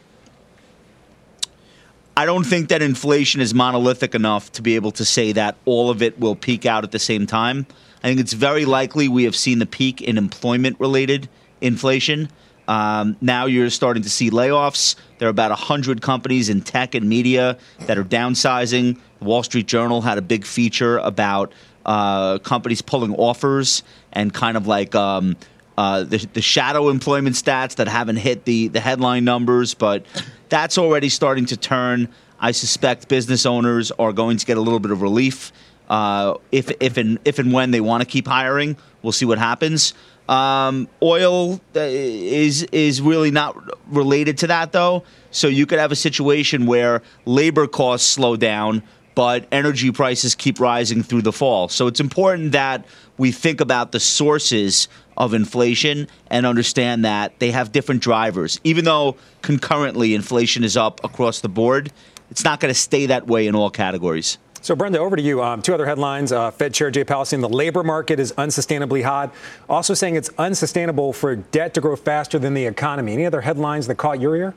[2.18, 5.90] I don't think that inflation is monolithic enough to be able to say that all
[5.90, 7.66] of it will peak out at the same time.
[8.04, 11.30] I think it's very likely we have seen the peak in employment related
[11.62, 12.30] inflation.
[12.68, 14.96] Um, now you're starting to see layoffs.
[15.20, 18.98] There are about 100 companies in tech and media that are downsizing.
[19.20, 21.54] The Wall Street Journal had a big feature about
[21.86, 23.84] uh, companies pulling offers
[24.14, 25.36] and kind of like um,
[25.78, 30.06] uh, the, the shadow employment stats that haven't hit the, the headline numbers, but
[30.50, 32.08] that's already starting to turn.
[32.40, 35.52] I suspect business owners are going to get a little bit of relief
[35.92, 38.78] uh, if, if, and, if and when they want to keep hiring.
[39.04, 39.94] We'll see what happens.
[40.30, 45.04] Um, oil uh, is is really not related to that though.
[45.32, 48.84] So you could have a situation where labor costs slow down,
[49.16, 51.68] but energy prices keep rising through the fall.
[51.68, 52.86] So it's important that
[53.18, 54.88] we think about the sources
[55.18, 58.62] of inflation and understand that they have different drivers.
[58.64, 61.92] Even though concurrently inflation is up across the board,
[62.30, 64.38] it's not going to stay that way in all categories.
[64.64, 65.42] So, Brenda, over to you.
[65.42, 66.32] Um, two other headlines.
[66.32, 69.34] Uh, Fed Chair Jay Powell saying the labor market is unsustainably hot,
[69.68, 73.14] also saying it's unsustainable for debt to grow faster than the economy.
[73.14, 74.54] Any other headlines that caught your ear?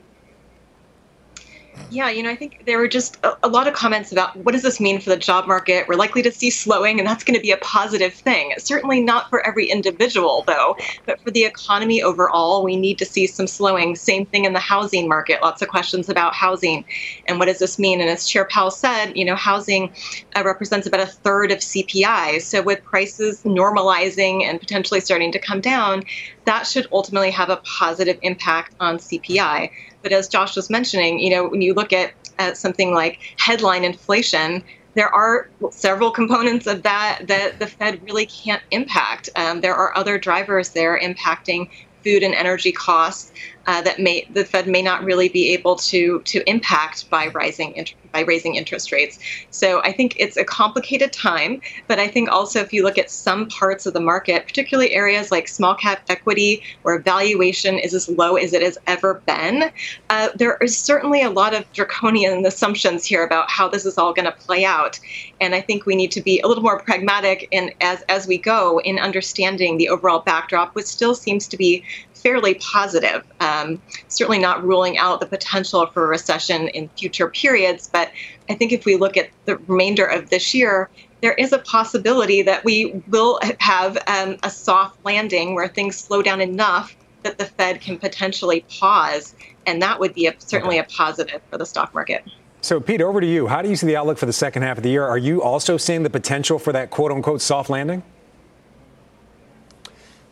[1.90, 4.52] Yeah, you know, I think there were just a, a, lot of comments about what
[4.52, 5.86] does this mean for the job market?
[5.86, 8.52] We're likely to see slowing, and that's going to be a positive thing.
[8.58, 13.26] Certainly not for every individual, though, but for the economy overall, we need to see
[13.26, 13.94] some slowing.
[13.96, 15.40] Same thing in the housing market.
[15.42, 16.84] Lots of questions about housing
[17.26, 18.00] and what does this mean?
[18.00, 19.92] And as Chair Powell said, you know, housing
[20.36, 22.40] uh, represents about a third of CPI.
[22.42, 26.04] So with prices normalizing and potentially starting to come down,
[26.44, 29.70] that should ultimately have a positive impact on CPI.
[30.04, 33.82] But as Josh was mentioning, you know, when you look at, at something like headline
[33.82, 34.62] inflation,
[34.94, 39.30] there are several components of that that the Fed really can't impact.
[39.34, 41.68] Um, there are other drivers there impacting
[42.04, 43.32] food and energy costs
[43.66, 47.86] uh, that may the Fed may not really be able to to impact by rising
[48.12, 49.18] by raising interest rates.
[49.50, 53.10] So I think it's a complicated time, but I think also if you look at
[53.10, 58.08] some parts of the market, particularly areas like small cap equity, where valuation is as
[58.08, 59.70] low as it has ever been,
[60.10, 64.12] uh, there is certainly a lot of draconian assumptions here about how this is all
[64.12, 65.00] going to play out.
[65.40, 68.38] And I think we need to be a little more pragmatic in as as we
[68.38, 71.82] go in understanding the overall backdrop, which still seems to be
[72.24, 73.22] fairly positive.
[73.38, 78.10] Um, certainly not ruling out the potential for a recession in future periods, but
[78.48, 80.88] I think if we look at the remainder of this year,
[81.20, 86.22] there is a possibility that we will have um, a soft landing where things slow
[86.22, 89.34] down enough that the Fed can potentially pause,
[89.66, 92.24] and that would be a, certainly a positive for the stock market.
[92.60, 93.46] So, Pete, over to you.
[93.46, 95.04] How do you see the outlook for the second half of the year?
[95.04, 98.02] Are you also seeing the potential for that quote unquote soft landing?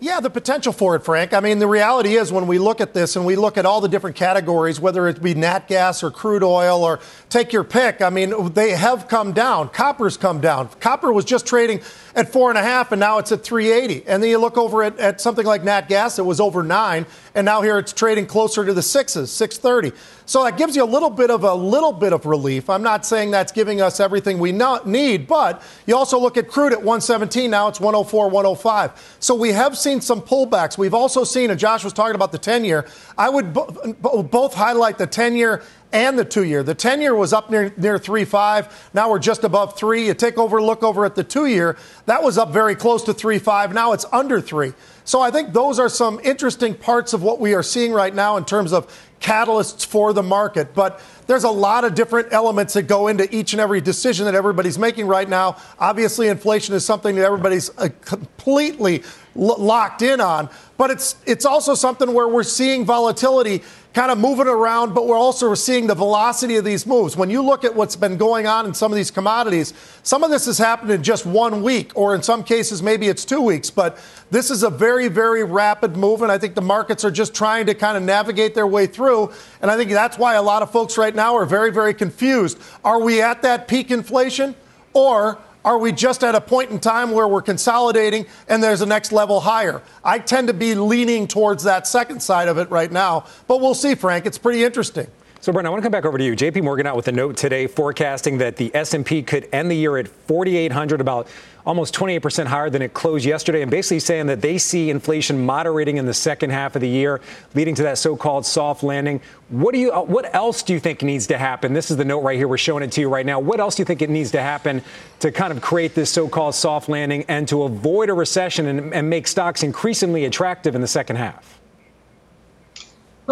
[0.03, 1.33] Yeah, the potential for it, Frank.
[1.33, 3.81] I mean, the reality is when we look at this and we look at all
[3.81, 6.99] the different categories, whether it be nat gas or crude oil or
[7.29, 9.69] take your pick, I mean, they have come down.
[9.69, 10.71] Copper's come down.
[10.81, 11.83] Copper was just trading
[12.17, 14.05] at four and a half, and now it's at 380.
[14.09, 17.07] And then you look over at, at something like nat gas, it was over nine,
[17.37, 19.97] and now here it's trading closer to the sixes, 630.
[20.27, 22.71] So that gives you a little bit of a little bit of relief.
[22.71, 26.73] I'm not saying that's giving us everything we need, but you also look at crude
[26.73, 27.51] at 117.
[27.51, 29.17] Now it's 104, 105.
[29.21, 30.79] So we have seen some pullbacks.
[30.79, 32.87] We've also seen, and Josh was talking about the 10 year.
[33.19, 35.63] I would bo- both highlight the 10 year
[35.93, 36.63] and the two year.
[36.63, 38.95] The 10 year was up near, near 3.5.
[38.95, 40.07] Now we're just above 3.
[40.07, 41.77] You take over look over at the two year.
[42.07, 43.73] That was up very close to 3.5.
[43.75, 44.73] Now it's under 3.
[45.05, 48.37] So I think those are some interesting parts of what we are seeing right now
[48.37, 48.87] in terms of
[49.21, 50.75] catalysts for the market.
[50.75, 54.35] But there's a lot of different elements that go into each and every decision that
[54.35, 55.57] everybody's making right now.
[55.79, 59.03] Obviously, inflation is something that everybody's uh, completely
[59.35, 63.63] locked in on, but it's it's also something where we're seeing volatility
[63.95, 67.15] kind of moving around, but we're also seeing the velocity of these moves.
[67.15, 70.31] When you look at what's been going on in some of these commodities, some of
[70.31, 73.69] this has happened in just one week, or in some cases, maybe it's two weeks.
[73.69, 73.99] But
[74.31, 77.67] this is a very, very rapid move, and I think the markets are just trying
[77.67, 79.31] to kind of navigate their way through.
[79.61, 82.59] And I think that's why a lot of folks right now are very, very confused.
[82.85, 84.55] Are we at that peak inflation,
[84.95, 88.87] or are we just at a point in time where we're consolidating and there's a
[88.87, 89.83] next level higher?
[90.05, 93.75] I tend to be leaning towards that second side of it right now, but we'll
[93.75, 94.27] see, Frank.
[94.27, 95.07] It's pretty interesting.
[95.43, 96.37] So, Brent, I want to come back over to you.
[96.37, 96.61] J.P.
[96.61, 100.07] Morgan out with a note today forecasting that the S&P could end the year at
[100.07, 101.27] 4,800, about
[101.65, 105.97] almost 28% higher than it closed yesterday, and basically saying that they see inflation moderating
[105.97, 107.21] in the second half of the year,
[107.55, 109.21] leading to that so-called soft landing.
[109.49, 109.93] What do you?
[109.93, 111.73] Uh, what else do you think needs to happen?
[111.73, 112.49] This is the note right here.
[112.49, 113.39] We're showing it to you right now.
[113.39, 114.83] What else do you think it needs to happen
[115.21, 119.09] to kind of create this so-called soft landing and to avoid a recession and, and
[119.09, 121.62] make stocks increasingly attractive in the second half?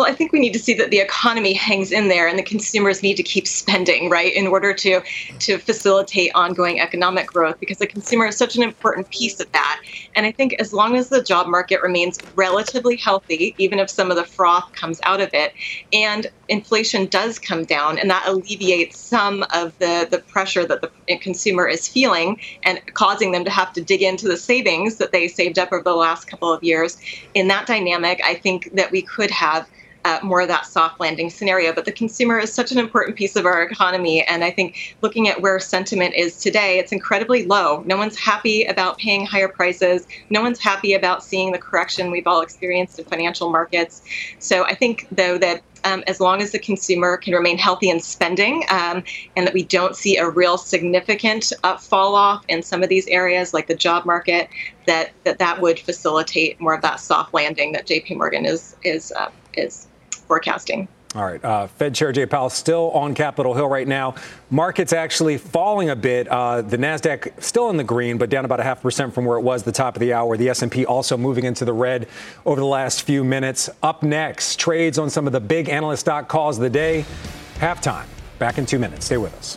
[0.01, 2.43] Well, I think we need to see that the economy hangs in there and the
[2.43, 5.03] consumers need to keep spending, right, in order to
[5.41, 9.79] to facilitate ongoing economic growth because the consumer is such an important piece of that.
[10.17, 14.11] And I think as long as the job market remains relatively healthy, even if some
[14.11, 15.53] of the froth comes out of it,
[15.93, 21.19] and inflation does come down and that alleviates some of the, the pressure that the
[21.19, 25.29] consumer is feeling and causing them to have to dig into the savings that they
[25.29, 26.97] saved up over the last couple of years,
[27.35, 29.69] in that dynamic, I think that we could have
[30.05, 31.73] uh, more of that soft landing scenario.
[31.73, 34.25] But the consumer is such an important piece of our economy.
[34.27, 37.83] And I think looking at where sentiment is today, it's incredibly low.
[37.87, 40.07] No one's happy about paying higher prices.
[40.31, 44.03] No one's happy about seeing the correction we've all experienced in financial markets.
[44.39, 48.01] So I think, though, that um, as long as the consumer can remain healthy in
[48.01, 49.03] spending um,
[49.37, 53.07] and that we don't see a real significant uh, fall off in some of these
[53.07, 54.49] areas like the job market
[54.87, 59.13] that that, that would facilitate more of that soft landing that JP Morgan is is
[59.13, 59.89] uh, is
[60.31, 60.87] forecasting.
[61.17, 61.45] All right.
[61.45, 64.15] Uh, Fed Chair Jay Powell still on Capitol Hill right now.
[64.49, 66.29] Markets actually falling a bit.
[66.29, 69.37] Uh, the Nasdaq still in the green, but down about a half percent from where
[69.37, 70.37] it was the top of the hour.
[70.37, 72.07] The S&P also moving into the red
[72.47, 73.69] over the last few minutes.
[73.83, 77.05] Up next, trades on some of the big analyst stock calls of the day.
[77.57, 78.07] Halftime.
[78.39, 79.07] Back in two minutes.
[79.07, 79.57] Stay with us.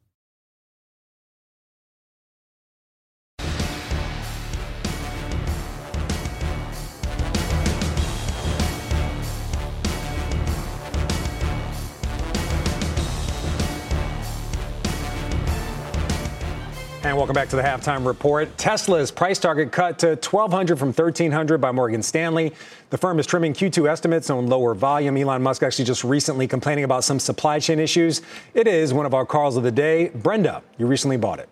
[17.03, 18.55] And welcome back to the halftime report.
[18.59, 22.53] Tesla's price target cut to 1200 from 1300 by Morgan Stanley.
[22.91, 25.17] The firm is trimming Q2 estimates on lower volume.
[25.17, 28.21] Elon Musk actually just recently complaining about some supply chain issues.
[28.53, 30.09] It is one of our calls of the day.
[30.09, 31.49] Brenda, you recently bought it.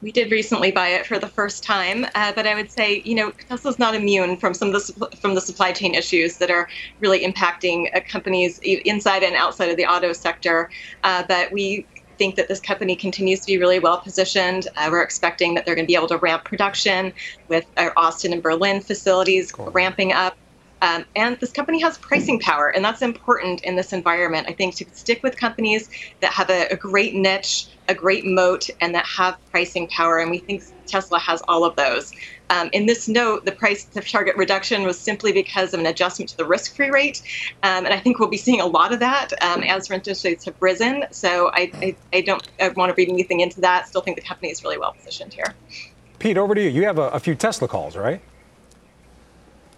[0.00, 3.16] We did recently buy it for the first time, uh, but I would say, you
[3.16, 6.68] know, Tesla's not immune from some of the from the supply chain issues that are
[7.00, 10.70] really impacting uh, companies inside and outside of the auto sector.
[11.02, 11.84] Uh, but we
[12.18, 14.68] think that this company continues to be really well positioned.
[14.76, 17.12] Uh, we're expecting that they're going to be able to ramp production
[17.48, 19.70] with our Austin and Berlin facilities cool.
[19.70, 20.36] ramping up.
[20.82, 24.46] Um, and this company has pricing power, and that's important in this environment.
[24.48, 25.88] I think to stick with companies
[26.20, 30.18] that have a, a great niche, a great moat, and that have pricing power.
[30.18, 32.12] And we think Tesla has all of those.
[32.50, 36.30] Um, in this note, the price of target reduction was simply because of an adjustment
[36.30, 37.22] to the risk free rate.
[37.62, 40.44] Um, and I think we'll be seeing a lot of that um, as interest rates
[40.46, 41.04] have risen.
[41.10, 43.88] So I, I, I don't want to read anything into that.
[43.88, 45.54] Still think the company is really well positioned here.
[46.18, 46.70] Pete, over to you.
[46.70, 48.20] You have a, a few Tesla calls, right?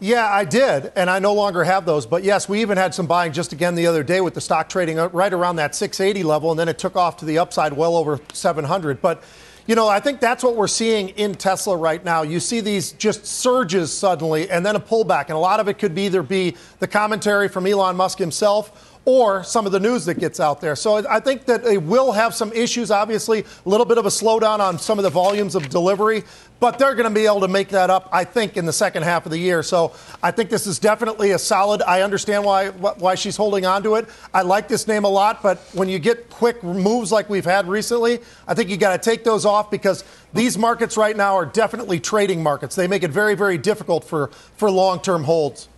[0.03, 2.07] Yeah, I did, and I no longer have those.
[2.07, 4.71] But yes, we even had some buying just again the other day with the stock
[4.71, 7.95] trading right around that 680 level, and then it took off to the upside well
[7.97, 9.03] over 700.
[9.03, 9.23] But
[9.67, 12.23] you know, I think that's what we're seeing in Tesla right now.
[12.23, 15.27] You see these just surges suddenly and then a pullback.
[15.27, 19.43] And a lot of it could either be the commentary from Elon Musk himself or
[19.43, 20.77] some of the news that gets out there.
[20.77, 24.09] So I think that they will have some issues, obviously, a little bit of a
[24.09, 26.23] slowdown on some of the volumes of delivery,
[26.61, 29.03] but they're going to be able to make that up, I think, in the second
[29.03, 29.65] half of the year.
[29.65, 31.83] So I think this is definitely a solid.
[31.83, 34.07] I understand why why she's holding on to it.
[34.33, 37.67] I like this name a lot, but when you get quick moves like we've had
[37.67, 41.47] recently, I think you got to take those off because these markets right now are
[41.47, 42.77] definitely trading markets.
[42.77, 45.69] They make it very, very difficult for, for long term holds.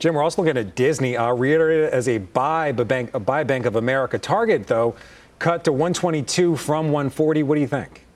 [0.00, 3.66] Jim, we're also looking at Disney, uh, reiterated as a buy, bank, a buy Bank
[3.66, 4.96] of America target, though,
[5.38, 7.42] cut to 122 from 140.
[7.42, 8.06] What do you think?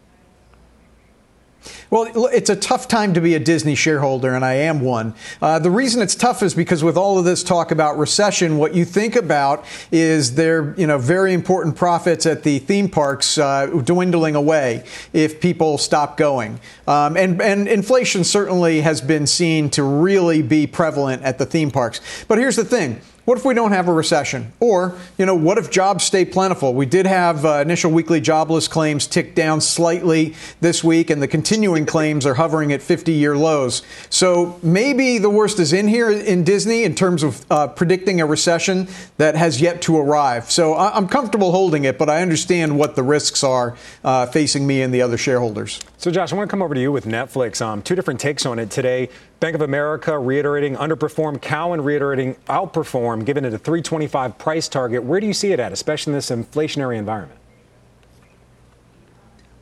[1.91, 5.15] Well, it's a tough time to be a Disney shareholder, and I am one.
[5.41, 8.75] Uh, the reason it's tough is because with all of this talk about recession, what
[8.75, 13.67] you think about is their, you know, very important profits at the theme parks uh,
[13.67, 16.61] dwindling away if people stop going.
[16.87, 21.71] Um, and, and inflation certainly has been seen to really be prevalent at the theme
[21.71, 22.01] parks.
[22.29, 24.53] But here's the thing what if we don't have a recession?
[24.61, 26.75] Or, you know, what if jobs stay plentiful?
[26.75, 31.29] We did have uh, initial weekly jobless claims tick down slightly this week, and the
[31.29, 33.83] continuing claims are hovering at 50 year lows.
[34.11, 38.27] So maybe the worst is in here in Disney in terms of uh, predicting a
[38.27, 40.51] recession that has yet to arrive.
[40.51, 44.67] So I- am comfortable holding it, but I understand what the risks are uh, facing
[44.67, 45.81] me and the other shareholders.
[45.97, 47.63] So, Josh, I want to come over to you with Netflix.
[47.63, 49.09] Um, two different takes on it today.
[49.45, 55.05] Bank of America reiterating underperform, Cowen reiterating outperform, giving it a 325 price target.
[55.05, 57.39] Where do you see it at, especially in this inflationary environment?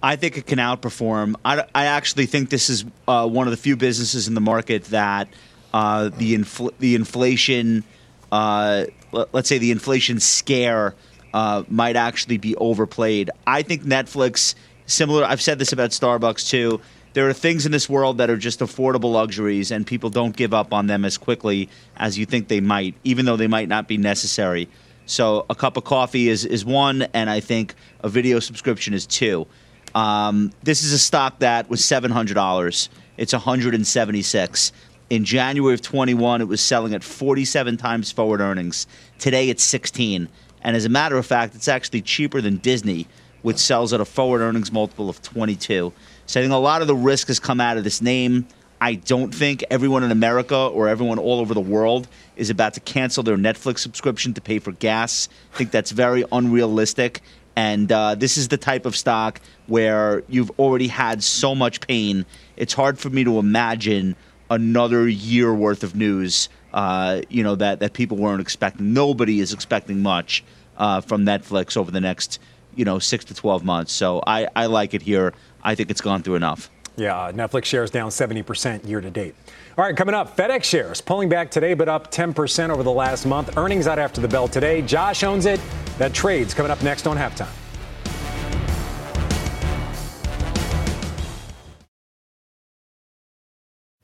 [0.01, 1.35] I think it can outperform.
[1.45, 4.85] I, I actually think this is uh, one of the few businesses in the market
[4.85, 5.27] that
[5.75, 7.83] uh, the infl- the inflation,
[8.31, 8.85] uh,
[9.33, 10.95] let's say the inflation scare,
[11.35, 13.31] uh, might actually be overplayed.
[13.49, 14.55] I think Netflix,
[14.87, 15.25] similar.
[15.25, 16.81] I've said this about Starbucks too
[17.15, 20.55] there are things in this world that are just affordable luxuries, and people don't give
[20.55, 23.87] up on them as quickly as you think they might, even though they might not
[23.89, 24.69] be necessary.
[25.07, 29.07] So a cup of coffee is, is one, and I think a video subscription is
[29.07, 29.47] two.
[29.95, 32.89] Um, this is a stock that was seven hundred dollars.
[33.17, 34.73] It's one hundred and seventy six.
[35.11, 38.87] In January of 21, it was selling at 47 times forward earnings.
[39.19, 40.27] Today, it's 16.
[40.63, 43.07] And as a matter of fact, it's actually cheaper than Disney,
[43.43, 45.93] which sells at a forward earnings multiple of 22.
[46.27, 48.47] So I think a lot of the risk has come out of this name.
[48.81, 52.81] I don't think everyone in America or everyone all over the world is about to
[52.81, 55.29] cancel their Netflix subscription to pay for gas.
[55.55, 57.21] I think that's very unrealistic.
[57.55, 62.25] And uh, this is the type of stock where you've already had so much pain.
[62.57, 64.17] It's hard for me to imagine
[64.51, 66.49] another year worth of news.
[66.73, 68.95] Uh, you know that that people weren't expecting.
[68.95, 70.43] Nobody is expecting much
[70.79, 72.41] uh, from Netflix over the next
[72.77, 73.93] you know six to twelve months.
[73.93, 75.33] So I, I like it here.
[75.63, 76.71] I think it's gone through enough.
[76.97, 79.35] Yeah, uh, Netflix shares down 70% year to date.
[79.79, 83.25] All right, coming up, FedEx shares pulling back today, but up 10% over the last
[83.25, 83.57] month.
[83.57, 84.83] Earnings out after the bell today.
[84.83, 85.61] Josh owns it.
[85.97, 87.49] That trade's coming up next on halftime.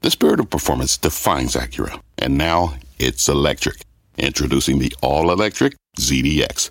[0.01, 3.83] The spirit of performance defines Acura, and now it's electric.
[4.17, 6.71] Introducing the all electric ZDX,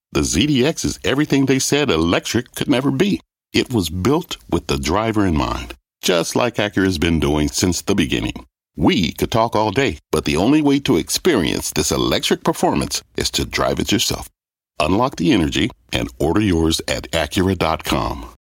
[0.13, 3.21] the ZDX is everything they said electric could never be.
[3.53, 7.95] It was built with the driver in mind, just like Acura's been doing since the
[7.95, 8.45] beginning.
[8.75, 13.29] We could talk all day, but the only way to experience this electric performance is
[13.31, 14.29] to drive it yourself.
[14.79, 18.33] Unlock the energy and order yours at Acura.com.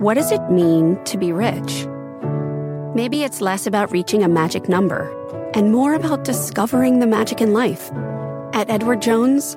[0.00, 1.86] what does it mean to be rich?
[2.94, 5.10] Maybe it's less about reaching a magic number
[5.54, 7.90] and more about discovering the magic in life.
[8.52, 9.56] At Edward Jones,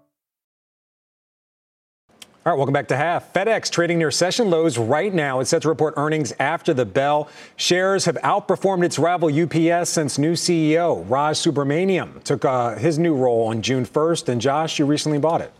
[2.43, 3.33] All right, welcome back to Half.
[3.33, 5.41] FedEx trading near session lows right now.
[5.41, 7.29] It's set to report earnings after the bell.
[7.55, 13.13] Shares have outperformed its rival UPS since new CEO Raj Subramaniam took uh, his new
[13.13, 14.29] role on June 1st.
[14.29, 15.53] And Josh, you recently bought it.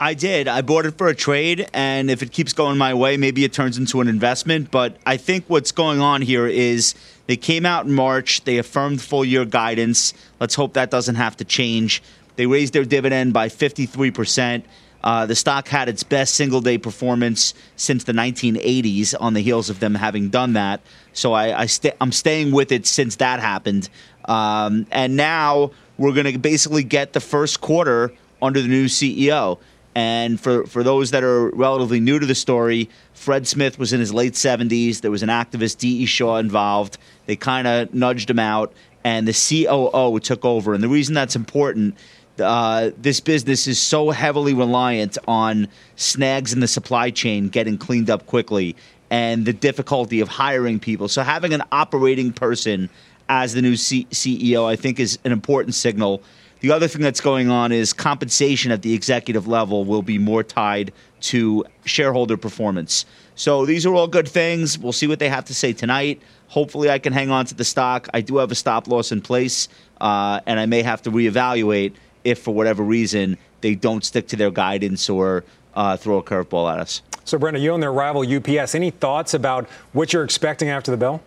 [0.00, 0.48] I did.
[0.48, 3.52] I bought it for a trade, and if it keeps going my way, maybe it
[3.52, 4.72] turns into an investment.
[4.72, 6.96] But I think what's going on here is
[7.28, 10.12] they came out in March, they affirmed full year guidance.
[10.40, 12.02] Let's hope that doesn't have to change.
[12.36, 14.62] They raised their dividend by 53%.
[15.02, 19.68] Uh, the stock had its best single day performance since the 1980s on the heels
[19.68, 20.80] of them having done that.
[21.12, 21.68] So I, I
[22.00, 23.90] I'm staying with it since that happened.
[24.24, 29.58] Um, and now we're going to basically get the first quarter under the new CEO.
[29.94, 34.00] And for, for those that are relatively new to the story, Fred Smith was in
[34.00, 35.02] his late 70s.
[35.02, 36.06] There was an activist, D.E.
[36.06, 36.98] Shaw, involved.
[37.26, 38.72] They kind of nudged him out,
[39.04, 40.74] and the COO took over.
[40.74, 41.96] And the reason that's important
[42.38, 48.10] uh, this business is so heavily reliant on snags in the supply chain getting cleaned
[48.10, 48.76] up quickly
[49.10, 51.08] and the difficulty of hiring people.
[51.08, 52.90] So having an operating person
[53.28, 56.22] as the new C- CEO, I think, is an important signal.
[56.60, 60.42] The other thing that's going on is compensation at the executive level will be more
[60.42, 63.04] tied to shareholder performance.
[63.34, 64.78] So these are all good things.
[64.78, 66.22] We'll see what they have to say tonight.
[66.48, 68.08] Hopefully, I can hang on to the stock.
[68.14, 69.68] I do have a stop loss in place,
[70.00, 74.36] uh, and I may have to reevaluate if for whatever reason they don't stick to
[74.36, 75.44] their guidance or
[75.74, 77.02] uh, throw a curveball at us.
[77.24, 80.96] So, Brenda, you and their rival UPS, any thoughts about what you're expecting after the
[80.96, 81.22] bell?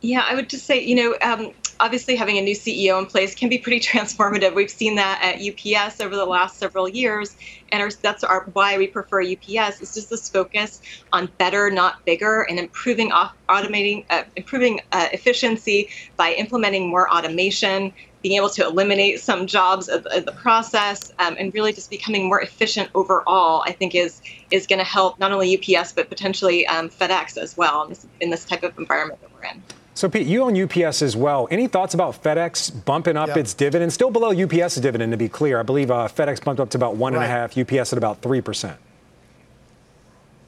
[0.00, 3.34] Yeah, I would just say, you know, um, obviously having a new CEO in place
[3.34, 4.54] can be pretty transformative.
[4.54, 7.36] We've seen that at UPS over the last several years,
[7.72, 9.80] and our, that's our, why we prefer UPS.
[9.80, 10.80] It's just this focus
[11.12, 17.12] on better, not bigger, and improving off, automating, uh, improving uh, efficiency by implementing more
[17.12, 17.92] automation,
[18.26, 22.26] being able to eliminate some jobs of, of the process, um, and really just becoming
[22.26, 23.62] more efficient overall.
[23.64, 24.20] I think is
[24.50, 28.06] is going to help not only UPS but potentially um, FedEx as well in this,
[28.20, 29.62] in this type of environment that we're in.
[29.94, 31.46] So, Pete, you own UPS as well.
[31.52, 33.92] Any thoughts about FedEx bumping up its dividend?
[33.92, 35.60] Still below UPS's dividend, to be clear.
[35.60, 37.56] I believe uh, FedEx bumped up to about one and a half.
[37.56, 38.76] UPS at about three percent.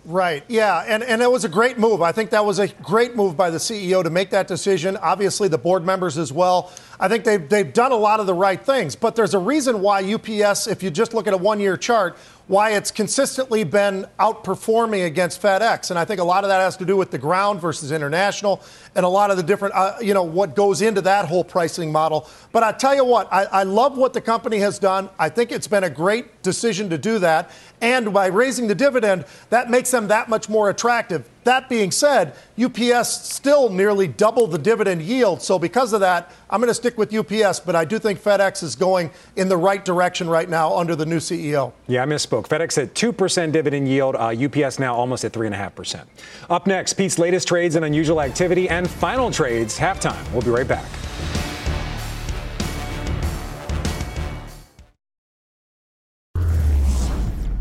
[0.08, 0.42] Right.
[0.48, 0.84] Yeah.
[0.88, 2.00] And, and it was a great move.
[2.00, 4.96] I think that was a great move by the CEO to make that decision.
[4.96, 6.72] Obviously, the board members as well.
[7.00, 8.96] I think they've, they've done a lot of the right things.
[8.96, 12.16] But there's a reason why UPS, if you just look at a one year chart,
[12.48, 15.90] why it's consistently been outperforming against FedEx.
[15.90, 18.62] And I think a lot of that has to do with the ground versus international
[18.94, 21.92] and a lot of the different, uh, you know, what goes into that whole pricing
[21.92, 22.26] model.
[22.50, 25.10] But I tell you what, I, I love what the company has done.
[25.18, 27.50] I think it's been a great decision to do that.
[27.82, 31.28] And by raising the dividend, that makes them that much more attractive.
[31.48, 35.40] That being said, UPS still nearly double the dividend yield.
[35.40, 38.62] So because of that, I'm going to stick with UPS, but I do think FedEx
[38.62, 41.72] is going in the right direction right now under the new CEO.
[41.86, 42.48] Yeah, I misspoke.
[42.48, 46.04] FedEx at 2% dividend yield, uh, UPS now almost at 3.5%.
[46.50, 50.30] Up next, Pete's latest trades and unusual activity and final trades halftime.
[50.32, 50.84] We'll be right back.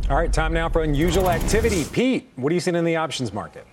[0.09, 1.85] All right, time now for unusual activity.
[1.85, 3.65] Pete, what are you seeing in the options market?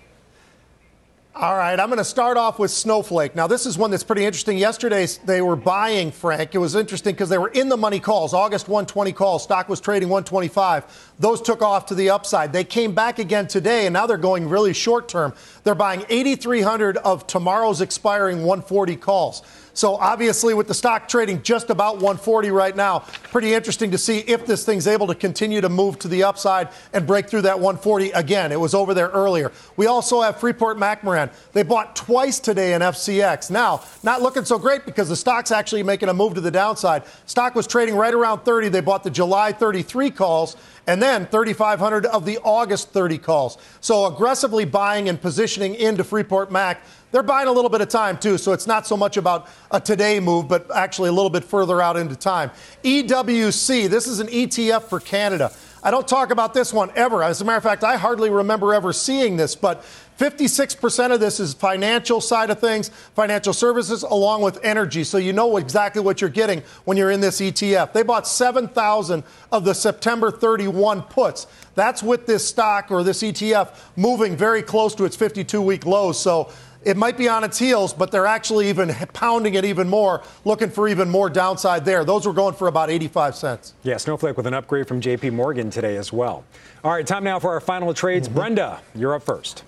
[1.36, 3.34] All right, I'm going to start off with Snowflake.
[3.34, 4.56] Now, this is one that's pretty interesting.
[4.56, 6.54] Yesterday, they were buying, Frank.
[6.54, 9.42] It was interesting because they were in the money calls, August 120 calls.
[9.42, 11.14] Stock was trading 125.
[11.18, 12.52] Those took off to the upside.
[12.52, 15.34] They came back again today, and now they're going really short term.
[15.64, 19.42] They're buying 8,300 of tomorrow's expiring 140 calls.
[19.74, 23.00] So obviously, with the stock trading just about 140 right now,
[23.30, 26.68] pretty interesting to see if this thing's able to continue to move to the upside
[26.92, 28.52] and break through that 140 again.
[28.52, 29.50] It was over there earlier.
[29.76, 31.32] We also have Freeport McMoRan.
[31.52, 33.50] They bought twice today in FCX.
[33.50, 37.02] Now, not looking so great because the stock's actually making a move to the downside.
[37.26, 38.68] Stock was trading right around 30.
[38.68, 40.56] They bought the July 33 calls
[40.86, 43.58] and then 3,500 of the August 30 calls.
[43.80, 46.82] So aggressively buying and positioning into Freeport Mac.
[47.14, 49.80] They're buying a little bit of time too, so it's not so much about a
[49.80, 52.50] today move, but actually a little bit further out into time.
[52.82, 55.52] EWC, this is an ETF for Canada.
[55.84, 57.22] I don't talk about this one ever.
[57.22, 59.84] As a matter of fact, I hardly remember ever seeing this, but
[60.18, 65.04] 56% of this is financial side of things, financial services, along with energy.
[65.04, 67.92] So you know exactly what you're getting when you're in this ETF.
[67.92, 71.46] They bought 7,000 of the September 31 puts.
[71.76, 76.18] That's with this stock or this ETF moving very close to its 52 week lows.
[76.18, 76.50] So
[76.84, 80.70] it might be on its heels, but they're actually even pounding it even more, looking
[80.70, 82.04] for even more downside there.
[82.04, 83.74] Those were going for about 85 cents.
[83.82, 86.44] Yeah, Snowflake with an upgrade from JP Morgan today as well.
[86.82, 88.28] All right, time now for our final trades.
[88.28, 88.38] Mm-hmm.
[88.38, 89.64] Brenda, you're up first.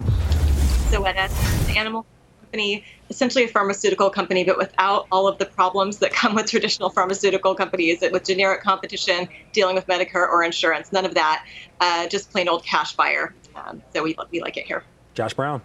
[0.00, 2.06] Zoetis, the animal
[2.40, 6.90] company, essentially a pharmaceutical company, but without all of the problems that come with traditional
[6.90, 11.46] pharmaceutical companies, it with generic competition, dealing with Medicare or insurance, none of that.
[11.80, 13.34] Uh, just plain old cash buyer.
[13.54, 14.84] Um, so we, we like it here.
[15.14, 15.62] Josh Brown.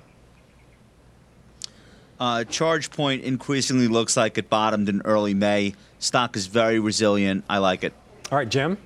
[2.20, 5.74] Uh, ChargePoint increasingly looks like it bottomed in early May.
[6.00, 7.44] Stock is very resilient.
[7.50, 7.94] I like it.
[8.32, 8.78] All right, Jim.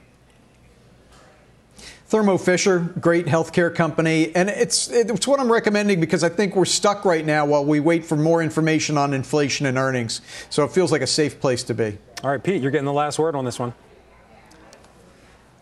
[2.07, 6.63] Thermo Fisher, great healthcare company, and it's it's what I'm recommending because I think we're
[6.63, 10.21] stuck right now while we wait for more information on inflation and earnings.
[10.49, 11.97] So it feels like a safe place to be.
[12.23, 13.73] All right, Pete, you're getting the last word on this one.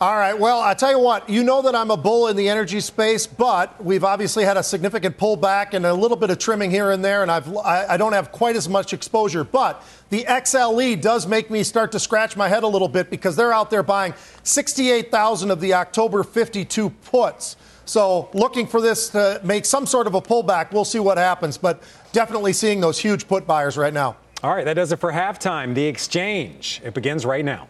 [0.01, 0.37] All right.
[0.37, 3.25] Well, I tell you what, you know that I'm a bull in the energy space,
[3.25, 7.03] but we've obviously had a significant pullback and a little bit of trimming here and
[7.03, 9.45] there, and I've I, I don't have quite as much exposure.
[9.45, 13.37] But the XLE does make me start to scratch my head a little bit because
[13.37, 17.55] they're out there buying 68,000 of the October 52 puts.
[17.85, 20.73] So looking for this to make some sort of a pullback.
[20.73, 21.81] We'll see what happens, but
[22.11, 24.17] definitely seeing those huge put buyers right now.
[24.43, 25.73] All right, that does it for halftime.
[25.73, 26.81] The exchange.
[26.83, 27.69] It begins right now.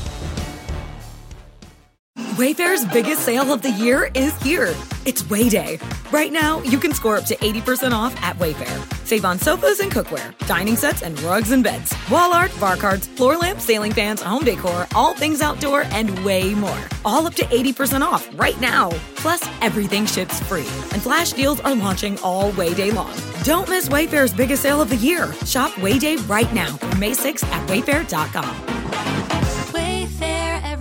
[2.17, 4.73] Wayfair's biggest sale of the year is here.
[5.05, 5.79] It's Way Day.
[6.11, 9.05] Right now, you can score up to 80% off at Wayfair.
[9.05, 13.07] Save on sofas and cookware, dining sets and rugs and beds, wall art, bar cards,
[13.07, 16.77] floor lamps, ceiling fans, home decor, all things outdoor, and way more.
[17.03, 18.89] All up to 80% off right now.
[19.15, 20.67] Plus, everything ships free.
[20.91, 23.15] And flash deals are launching all Way Day long.
[23.43, 25.31] Don't miss Wayfair's biggest sale of the year.
[25.45, 28.71] Shop Way Day right now May 6th at wayfair.com.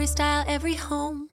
[0.01, 1.30] Every style, every home.